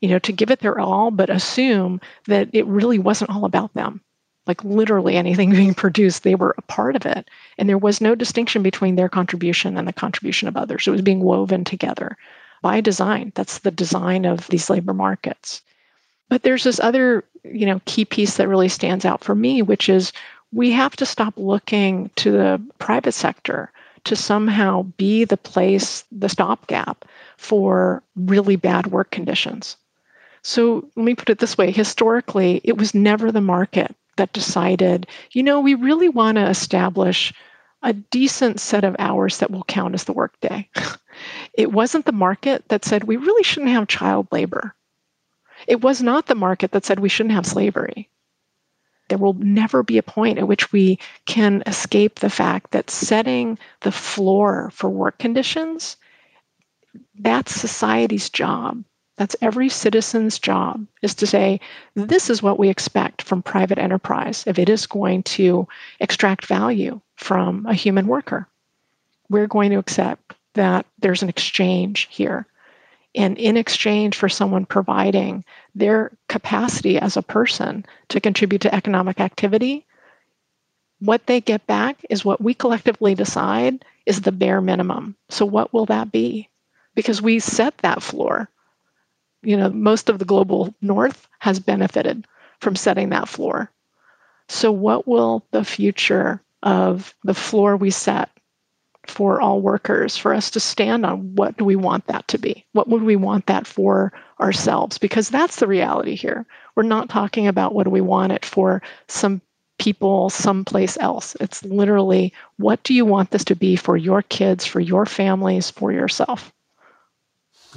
you 0.00 0.08
know, 0.08 0.18
to 0.20 0.32
give 0.32 0.50
it 0.50 0.60
their 0.60 0.78
all, 0.78 1.10
but 1.10 1.30
assume 1.30 2.00
that 2.26 2.48
it 2.52 2.66
really 2.66 2.98
wasn't 2.98 3.30
all 3.30 3.44
about 3.44 3.74
them. 3.74 4.00
Like 4.46 4.64
literally 4.64 5.16
anything 5.16 5.50
being 5.52 5.74
produced, 5.74 6.22
they 6.22 6.34
were 6.34 6.54
a 6.58 6.62
part 6.62 6.96
of 6.96 7.06
it. 7.06 7.28
And 7.58 7.68
there 7.68 7.78
was 7.78 8.00
no 8.00 8.14
distinction 8.14 8.62
between 8.62 8.96
their 8.96 9.08
contribution 9.08 9.76
and 9.76 9.86
the 9.86 9.92
contribution 9.92 10.48
of 10.48 10.56
others. 10.56 10.86
It 10.86 10.92
was 10.92 11.02
being 11.02 11.20
woven 11.20 11.64
together 11.64 12.16
by 12.62 12.80
design. 12.80 13.32
That's 13.34 13.58
the 13.58 13.70
design 13.70 14.24
of 14.24 14.48
these 14.48 14.70
labor 14.70 14.94
markets. 14.94 15.62
But 16.28 16.42
there's 16.42 16.64
this 16.64 16.80
other, 16.80 17.24
you 17.44 17.66
know, 17.66 17.80
key 17.86 18.04
piece 18.04 18.36
that 18.36 18.48
really 18.48 18.68
stands 18.68 19.04
out 19.04 19.24
for 19.24 19.34
me, 19.34 19.62
which 19.62 19.88
is 19.88 20.12
we 20.52 20.70
have 20.70 20.96
to 20.96 21.06
stop 21.06 21.34
looking 21.36 22.10
to 22.16 22.30
the 22.30 22.62
private 22.78 23.12
sector 23.12 23.70
to 24.04 24.16
somehow 24.16 24.82
be 24.96 25.24
the 25.24 25.36
place, 25.36 26.04
the 26.10 26.28
stopgap 26.28 27.04
for 27.36 28.02
really 28.16 28.56
bad 28.56 28.86
work 28.86 29.10
conditions. 29.10 29.76
So 30.42 30.88
let 30.96 31.04
me 31.04 31.14
put 31.14 31.30
it 31.30 31.38
this 31.38 31.58
way 31.58 31.70
historically, 31.70 32.60
it 32.64 32.78
was 32.78 32.94
never 32.94 33.30
the 33.30 33.40
market 33.40 33.94
that 34.16 34.32
decided, 34.32 35.06
you 35.32 35.42
know, 35.42 35.60
we 35.60 35.74
really 35.74 36.08
want 36.08 36.36
to 36.36 36.48
establish 36.48 37.32
a 37.82 37.92
decent 37.92 38.60
set 38.60 38.84
of 38.84 38.96
hours 38.98 39.38
that 39.38 39.50
will 39.50 39.64
count 39.64 39.94
as 39.94 40.04
the 40.04 40.12
workday. 40.12 40.68
it 41.52 41.72
wasn't 41.72 42.06
the 42.06 42.12
market 42.12 42.68
that 42.68 42.84
said 42.84 43.04
we 43.04 43.16
really 43.16 43.42
shouldn't 43.42 43.72
have 43.72 43.86
child 43.88 44.26
labor. 44.32 44.74
It 45.66 45.82
was 45.82 46.02
not 46.02 46.26
the 46.26 46.34
market 46.34 46.72
that 46.72 46.84
said 46.84 46.98
we 46.98 47.08
shouldn't 47.08 47.34
have 47.34 47.46
slavery 47.46 48.08
there 49.08 49.18
will 49.18 49.34
never 49.34 49.82
be 49.82 49.98
a 49.98 50.02
point 50.02 50.38
at 50.38 50.48
which 50.48 50.72
we 50.72 50.98
can 51.26 51.62
escape 51.66 52.20
the 52.20 52.30
fact 52.30 52.70
that 52.70 52.90
setting 52.90 53.58
the 53.80 53.92
floor 53.92 54.70
for 54.72 54.88
work 54.88 55.18
conditions 55.18 55.96
that's 57.18 57.54
society's 57.54 58.30
job. 58.30 58.82
That's 59.16 59.36
every 59.40 59.68
citizen's 59.68 60.38
job 60.38 60.86
is 61.02 61.14
to 61.16 61.26
say 61.26 61.60
this 61.94 62.30
is 62.30 62.42
what 62.42 62.58
we 62.58 62.68
expect 62.68 63.22
from 63.22 63.42
private 63.42 63.78
enterprise 63.78 64.44
if 64.46 64.58
it 64.58 64.68
is 64.68 64.86
going 64.86 65.24
to 65.24 65.66
extract 65.98 66.46
value 66.46 67.00
from 67.16 67.66
a 67.66 67.74
human 67.74 68.06
worker. 68.06 68.46
We're 69.28 69.48
going 69.48 69.70
to 69.70 69.78
accept 69.78 70.34
that 70.54 70.86
there's 71.00 71.22
an 71.22 71.28
exchange 71.28 72.06
here 72.10 72.46
and 73.18 73.36
in 73.36 73.56
exchange 73.56 74.16
for 74.16 74.28
someone 74.28 74.64
providing 74.64 75.44
their 75.74 76.12
capacity 76.28 77.00
as 77.00 77.16
a 77.16 77.22
person 77.22 77.84
to 78.10 78.20
contribute 78.20 78.60
to 78.60 78.72
economic 78.72 79.18
activity, 79.18 79.84
what 81.00 81.26
they 81.26 81.40
get 81.40 81.66
back 81.66 81.98
is 82.08 82.24
what 82.24 82.40
we 82.40 82.54
collectively 82.54 83.16
decide 83.16 83.84
is 84.06 84.20
the 84.20 84.30
bare 84.30 84.60
minimum. 84.60 85.16
So, 85.30 85.44
what 85.44 85.72
will 85.72 85.86
that 85.86 86.12
be? 86.12 86.48
Because 86.94 87.20
we 87.20 87.40
set 87.40 87.76
that 87.78 88.04
floor. 88.04 88.48
You 89.42 89.56
know, 89.56 89.70
most 89.70 90.08
of 90.08 90.20
the 90.20 90.24
global 90.24 90.72
north 90.80 91.26
has 91.40 91.58
benefited 91.58 92.24
from 92.60 92.76
setting 92.76 93.08
that 93.08 93.28
floor. 93.28 93.68
So, 94.46 94.70
what 94.70 95.08
will 95.08 95.44
the 95.50 95.64
future 95.64 96.40
of 96.62 97.12
the 97.24 97.34
floor 97.34 97.76
we 97.76 97.90
set 97.90 98.30
for 99.10 99.40
all 99.40 99.60
workers 99.60 100.16
for 100.16 100.34
us 100.34 100.50
to 100.50 100.60
stand 100.60 101.04
on 101.04 101.34
what 101.34 101.56
do 101.56 101.64
we 101.64 101.76
want 101.76 102.06
that 102.06 102.26
to 102.28 102.38
be. 102.38 102.64
What 102.72 102.88
would 102.88 103.02
we 103.02 103.16
want 103.16 103.46
that 103.46 103.66
for 103.66 104.12
ourselves? 104.40 104.98
Because 104.98 105.28
that's 105.28 105.56
the 105.56 105.66
reality 105.66 106.14
here. 106.14 106.46
We're 106.74 106.82
not 106.84 107.08
talking 107.08 107.46
about 107.46 107.74
what 107.74 107.84
do 107.84 107.90
we 107.90 108.00
want 108.00 108.32
it 108.32 108.44
for 108.44 108.82
some 109.08 109.40
people 109.78 110.28
someplace 110.30 110.98
else. 110.98 111.36
It's 111.40 111.64
literally 111.64 112.32
what 112.56 112.82
do 112.82 112.94
you 112.94 113.04
want 113.04 113.30
this 113.30 113.44
to 113.44 113.56
be 113.56 113.76
for 113.76 113.96
your 113.96 114.22
kids 114.22 114.64
for 114.66 114.80
your 114.80 115.06
families 115.06 115.70
for 115.70 115.92
yourself? 115.92 116.52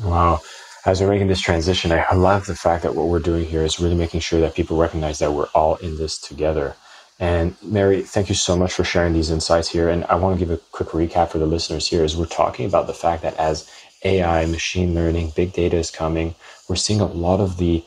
Wow. 0.04 0.41
As 0.86 1.00
we're 1.00 1.10
making 1.10 1.28
this 1.28 1.39
transition 1.39 1.91
i 1.91 2.15
love 2.15 2.48
the 2.48 2.56
fact 2.56 2.82
that 2.82 2.96
what 2.96 3.08
we're 3.08 3.20
doing 3.20 3.46
here 3.46 3.63
is 3.63 3.80
really 3.80 3.94
making 3.94 4.20
sure 4.20 4.41
that 4.41 4.56
people 4.56 4.78
recognize 4.78 5.20
that 5.20 5.32
we're 5.32 5.48
all 5.54 5.76
in 5.76 5.96
this 5.98 6.17
together 6.17 6.76
and 7.21 7.55
Mary, 7.62 8.01
thank 8.01 8.29
you 8.29 8.36
so 8.36 8.57
much 8.57 8.73
for 8.73 8.84
sharing 8.84 9.13
these 9.13 9.29
insights 9.29 9.69
here. 9.69 9.89
And 9.89 10.05
I 10.05 10.15
want 10.15 10.39
to 10.39 10.43
give 10.43 10.51
a 10.51 10.60
quick 10.71 10.89
recap 10.89 11.29
for 11.29 11.38
the 11.38 11.45
listeners 11.45 11.88
here 11.88 12.03
as 12.03 12.17
we're 12.17 12.25
talking 12.25 12.65
about 12.65 12.88
the 12.88 12.95
fact 12.95 13.21
that 13.21 13.38
as 13.38 13.69
AI, 14.03 14.47
machine 14.47 14.95
learning, 14.95 15.31
big 15.36 15.53
data 15.53 15.77
is 15.77 15.91
coming, 15.91 16.34
we're 16.67 16.75
seeing 16.75 16.99
a 16.99 17.05
lot 17.05 17.39
of 17.39 17.57
the 17.57 17.84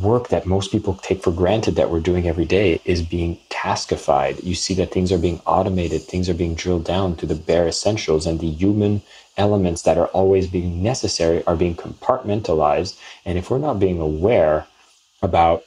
work 0.00 0.28
that 0.28 0.46
most 0.46 0.72
people 0.72 0.94
take 0.94 1.22
for 1.22 1.30
granted 1.30 1.76
that 1.76 1.90
we're 1.90 2.00
doing 2.00 2.26
every 2.26 2.44
day 2.44 2.80
is 2.84 3.02
being 3.02 3.38
taskified. 3.50 4.42
You 4.42 4.56
see 4.56 4.74
that 4.74 4.90
things 4.90 5.12
are 5.12 5.18
being 5.18 5.40
automated, 5.46 6.02
things 6.02 6.28
are 6.28 6.34
being 6.34 6.56
drilled 6.56 6.84
down 6.84 7.14
to 7.16 7.26
the 7.26 7.36
bare 7.36 7.68
essentials, 7.68 8.26
and 8.26 8.40
the 8.40 8.50
human 8.50 9.02
elements 9.36 9.82
that 9.82 9.96
are 9.98 10.08
always 10.08 10.48
being 10.48 10.82
necessary 10.82 11.44
are 11.44 11.56
being 11.56 11.76
compartmentalized. 11.76 12.98
And 13.24 13.38
if 13.38 13.48
we're 13.48 13.58
not 13.58 13.78
being 13.78 14.00
aware 14.00 14.66
about 15.22 15.62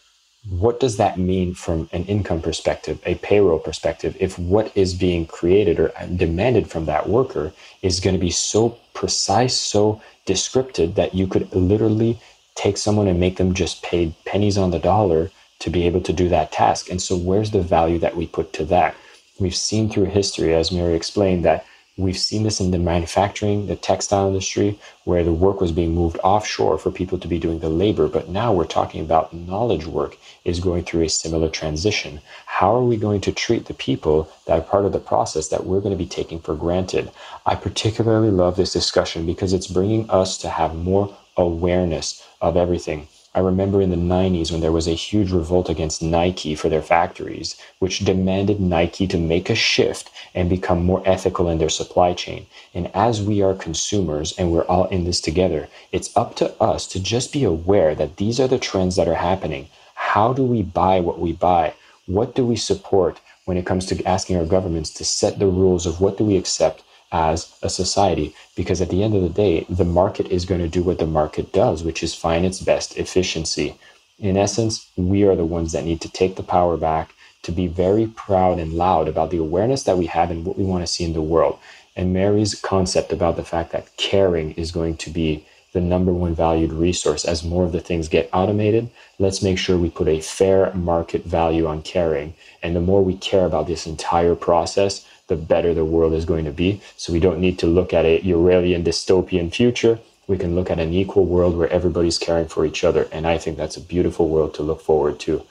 what 0.49 0.79
does 0.79 0.97
that 0.97 1.17
mean 1.17 1.53
from 1.53 1.89
an 1.91 2.05
income 2.05 2.41
perspective, 2.41 2.99
a 3.05 3.15
payroll 3.15 3.59
perspective, 3.59 4.15
if 4.19 4.37
what 4.37 4.71
is 4.75 4.93
being 4.93 5.25
created 5.25 5.79
or 5.79 5.91
demanded 6.15 6.69
from 6.69 6.85
that 6.85 7.09
worker 7.09 7.51
is 7.81 7.99
going 7.99 8.13
to 8.15 8.19
be 8.19 8.31
so 8.31 8.77
precise, 8.93 9.55
so 9.55 10.01
descriptive 10.25 10.95
that 10.95 11.15
you 11.15 11.27
could 11.27 11.51
literally 11.53 12.19
take 12.53 12.77
someone 12.77 13.07
and 13.07 13.19
make 13.19 13.37
them 13.37 13.53
just 13.53 13.81
pay 13.83 14.15
pennies 14.25 14.57
on 14.57 14.71
the 14.71 14.79
dollar 14.79 15.31
to 15.59 15.69
be 15.69 15.85
able 15.85 16.01
to 16.01 16.13
do 16.13 16.29
that 16.29 16.51
task. 16.51 16.89
And 16.89 17.01
so, 17.01 17.17
where's 17.17 17.51
the 17.51 17.61
value 17.61 17.99
that 17.99 18.15
we 18.15 18.27
put 18.27 18.53
to 18.53 18.65
that? 18.65 18.95
We've 19.39 19.55
seen 19.55 19.89
through 19.89 20.05
history, 20.05 20.53
as 20.53 20.71
Mary 20.71 20.95
explained, 20.95 21.43
that 21.45 21.65
We've 21.97 22.17
seen 22.17 22.43
this 22.43 22.59
in 22.59 22.71
the 22.71 22.77
manufacturing, 22.77 23.67
the 23.67 23.77
textile 23.77 24.27
industry, 24.27 24.77
where 25.05 25.23
the 25.23 25.31
work 25.31 25.61
was 25.61 25.71
being 25.71 25.95
moved 25.95 26.19
offshore 26.25 26.77
for 26.77 26.91
people 26.91 27.17
to 27.17 27.27
be 27.27 27.39
doing 27.39 27.59
the 27.59 27.69
labor. 27.69 28.09
But 28.09 28.27
now 28.27 28.51
we're 28.51 28.65
talking 28.65 28.99
about 28.99 29.33
knowledge 29.33 29.85
work 29.85 30.17
is 30.43 30.59
going 30.59 30.83
through 30.83 31.03
a 31.03 31.09
similar 31.09 31.47
transition. 31.47 32.19
How 32.47 32.75
are 32.75 32.83
we 32.83 32.97
going 32.97 33.21
to 33.21 33.31
treat 33.31 33.67
the 33.67 33.73
people 33.73 34.29
that 34.45 34.59
are 34.59 34.61
part 34.61 34.83
of 34.83 34.91
the 34.91 34.99
process 34.99 35.47
that 35.47 35.65
we're 35.65 35.79
going 35.79 35.97
to 35.97 36.03
be 36.03 36.05
taking 36.05 36.41
for 36.41 36.53
granted? 36.53 37.11
I 37.45 37.55
particularly 37.55 38.29
love 38.29 38.57
this 38.57 38.73
discussion 38.73 39.25
because 39.25 39.53
it's 39.53 39.67
bringing 39.67 40.09
us 40.09 40.37
to 40.39 40.49
have 40.49 40.75
more 40.75 41.15
awareness 41.37 42.27
of 42.41 42.57
everything. 42.57 43.07
I 43.35 43.39
remember 43.39 43.81
in 43.81 43.89
the 43.89 43.97
90s 43.97 44.49
when 44.49 44.61
there 44.61 44.71
was 44.71 44.87
a 44.87 44.91
huge 44.91 45.29
revolt 45.29 45.69
against 45.69 46.01
Nike 46.01 46.55
for 46.55 46.69
their 46.69 46.81
factories, 46.81 47.57
which 47.79 47.99
demanded 47.99 48.61
Nike 48.61 49.07
to 49.07 49.17
make 49.17 49.49
a 49.49 49.55
shift 49.55 50.09
and 50.33 50.49
become 50.49 50.85
more 50.85 51.03
ethical 51.05 51.49
in 51.49 51.57
their 51.57 51.67
supply 51.67 52.13
chain. 52.13 52.45
And 52.73 52.89
as 52.95 53.21
we 53.21 53.41
are 53.41 53.53
consumers 53.53 54.31
and 54.37 54.53
we're 54.53 54.63
all 54.63 54.85
in 54.85 55.03
this 55.03 55.19
together, 55.19 55.67
it's 55.91 56.15
up 56.15 56.37
to 56.37 56.53
us 56.61 56.87
to 56.87 56.99
just 57.01 57.33
be 57.33 57.43
aware 57.43 57.93
that 57.93 58.15
these 58.15 58.39
are 58.39 58.47
the 58.47 58.57
trends 58.57 58.95
that 58.95 59.09
are 59.09 59.15
happening. 59.15 59.67
How 59.95 60.31
do 60.31 60.43
we 60.43 60.61
buy 60.61 61.01
what 61.01 61.19
we 61.19 61.33
buy? 61.33 61.73
What 62.05 62.35
do 62.35 62.45
we 62.45 62.55
support 62.55 63.19
when 63.43 63.57
it 63.57 63.65
comes 63.65 63.85
to 63.87 64.01
asking 64.05 64.37
our 64.37 64.45
governments 64.45 64.91
to 64.91 65.03
set 65.03 65.39
the 65.39 65.47
rules 65.47 65.85
of 65.85 65.99
what 65.99 66.17
do 66.17 66.23
we 66.23 66.37
accept 66.37 66.83
as 67.11 67.57
a 67.61 67.69
society. 67.69 68.35
Because 68.55 68.81
at 68.81 68.89
the 68.89 69.03
end 69.03 69.15
of 69.15 69.21
the 69.21 69.29
day 69.29 69.65
the 69.69 69.85
market 69.85 70.27
is 70.27 70.45
going 70.45 70.61
to 70.61 70.67
do 70.67 70.83
what 70.83 70.99
the 70.99 71.07
market 71.07 71.53
does 71.53 71.83
which 71.83 72.03
is 72.03 72.13
find 72.15 72.45
its 72.45 72.61
best 72.61 72.97
efficiency. 72.97 73.75
In 74.19 74.37
essence 74.37 74.89
we 74.95 75.23
are 75.23 75.35
the 75.35 75.45
ones 75.45 75.71
that 75.71 75.85
need 75.85 76.01
to 76.01 76.11
take 76.11 76.35
the 76.35 76.43
power 76.43 76.77
back 76.77 77.13
to 77.43 77.51
be 77.51 77.67
very 77.67 78.07
proud 78.07 78.59
and 78.59 78.73
loud 78.73 79.07
about 79.07 79.29
the 79.29 79.37
awareness 79.37 79.83
that 79.83 79.97
we 79.97 80.07
have 80.07 80.31
and 80.31 80.45
what 80.45 80.57
we 80.57 80.63
want 80.63 80.81
to 80.81 80.91
see 80.91 81.03
in 81.03 81.13
the 81.13 81.21
world. 81.21 81.59
And 81.95 82.13
mary's 82.13 82.55
concept 82.55 83.13
about 83.13 83.35
the 83.35 83.45
fact 83.45 83.71
that 83.71 83.95
caring 83.97 84.51
is 84.53 84.71
going 84.71 84.97
to 84.97 85.09
be 85.09 85.45
the 85.75 85.81
number 85.81 86.13
one 86.13 86.33
valued 86.33 86.71
resource 86.71 87.25
as 87.25 87.43
more 87.43 87.65
of 87.65 87.73
the 87.73 87.81
things 87.81 88.07
get 88.07 88.29
automated. 88.31 88.89
Let's 89.19 89.43
make 89.43 89.57
sure 89.57 89.77
we 89.77 89.89
put 89.89 90.07
a 90.07 90.21
fair 90.21 90.73
market 90.73 91.25
value 91.25 91.67
on 91.67 91.81
caring. 91.81 92.33
And 92.63 92.73
the 92.73 92.79
more 92.79 93.03
we 93.03 93.17
care 93.17 93.45
about 93.45 93.67
this 93.67 93.85
entire 93.85 94.35
process, 94.35 95.05
the 95.27 95.35
better 95.35 95.73
the 95.73 95.83
world 95.83 96.13
is 96.13 96.23
going 96.23 96.45
to 96.45 96.51
be. 96.51 96.79
So 96.95 97.11
we 97.11 97.19
don't 97.19 97.41
need 97.41 97.59
to 97.59 97.67
look 97.67 97.91
at 97.91 98.05
a 98.05 98.21
Orwellian 98.21 98.85
dystopian 98.85 99.53
future. 99.53 99.99
We 100.27 100.37
can 100.37 100.55
look 100.55 100.71
at 100.71 100.79
an 100.79 100.93
equal 100.93 101.25
world 101.25 101.57
where 101.57 101.69
everybody's 101.69 102.17
caring 102.17 102.47
for 102.47 102.65
each 102.65 102.85
other. 102.85 103.09
And 103.11 103.27
I 103.27 103.37
think 103.37 103.57
that's 103.57 103.75
a 103.75 103.81
beautiful 103.81 104.29
world 104.29 104.53
to 104.53 104.63
look 104.63 104.79
forward 104.79 105.19
to. 105.21 105.43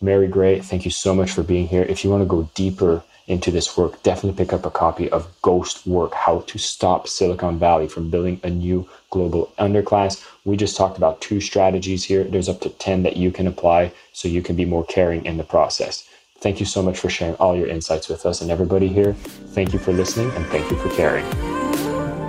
Mary 0.00 0.28
Gray, 0.28 0.60
thank 0.60 0.84
you 0.84 0.92
so 0.92 1.12
much 1.12 1.32
for 1.32 1.42
being 1.42 1.66
here. 1.66 1.82
If 1.82 2.04
you 2.04 2.10
want 2.10 2.22
to 2.22 2.36
go 2.36 2.48
deeper 2.54 3.02
into 3.26 3.50
this 3.50 3.76
work, 3.76 4.02
definitely 4.02 4.44
pick 4.44 4.52
up 4.52 4.66
a 4.66 4.70
copy 4.70 5.08
of 5.10 5.28
Ghost 5.42 5.86
Work 5.86 6.14
How 6.14 6.40
to 6.40 6.58
Stop 6.58 7.08
Silicon 7.08 7.58
Valley 7.58 7.88
from 7.88 8.10
Building 8.10 8.40
a 8.42 8.50
New 8.50 8.88
Global 9.10 9.52
Underclass. 9.58 10.26
We 10.44 10.56
just 10.56 10.76
talked 10.76 10.96
about 10.96 11.20
two 11.20 11.40
strategies 11.40 12.04
here. 12.04 12.24
There's 12.24 12.48
up 12.48 12.60
to 12.60 12.70
10 12.70 13.02
that 13.04 13.16
you 13.16 13.30
can 13.30 13.46
apply 13.46 13.92
so 14.12 14.28
you 14.28 14.42
can 14.42 14.56
be 14.56 14.64
more 14.64 14.84
caring 14.84 15.24
in 15.24 15.36
the 15.36 15.44
process. 15.44 16.08
Thank 16.38 16.58
you 16.58 16.66
so 16.66 16.82
much 16.82 16.98
for 16.98 17.08
sharing 17.08 17.36
all 17.36 17.56
your 17.56 17.68
insights 17.68 18.08
with 18.08 18.26
us. 18.26 18.40
And 18.40 18.50
everybody 18.50 18.88
here, 18.88 19.12
thank 19.54 19.72
you 19.72 19.78
for 19.78 19.92
listening 19.92 20.30
and 20.32 20.44
thank 20.46 20.70
you 20.70 20.76
for 20.76 20.88
caring. 20.90 21.24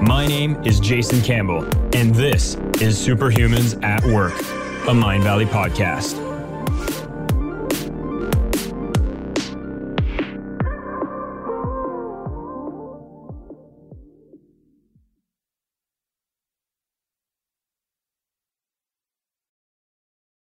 My 0.06 0.28
name 0.28 0.62
is 0.66 0.80
Jason 0.80 1.22
Campbell, 1.22 1.64
and 1.96 2.14
this 2.14 2.56
is 2.82 3.00
Superhumans 3.00 3.82
at 3.84 4.04
Work, 4.06 4.34
a 4.34 4.94
Mindvalley 4.94 5.48
podcast. 5.48 6.20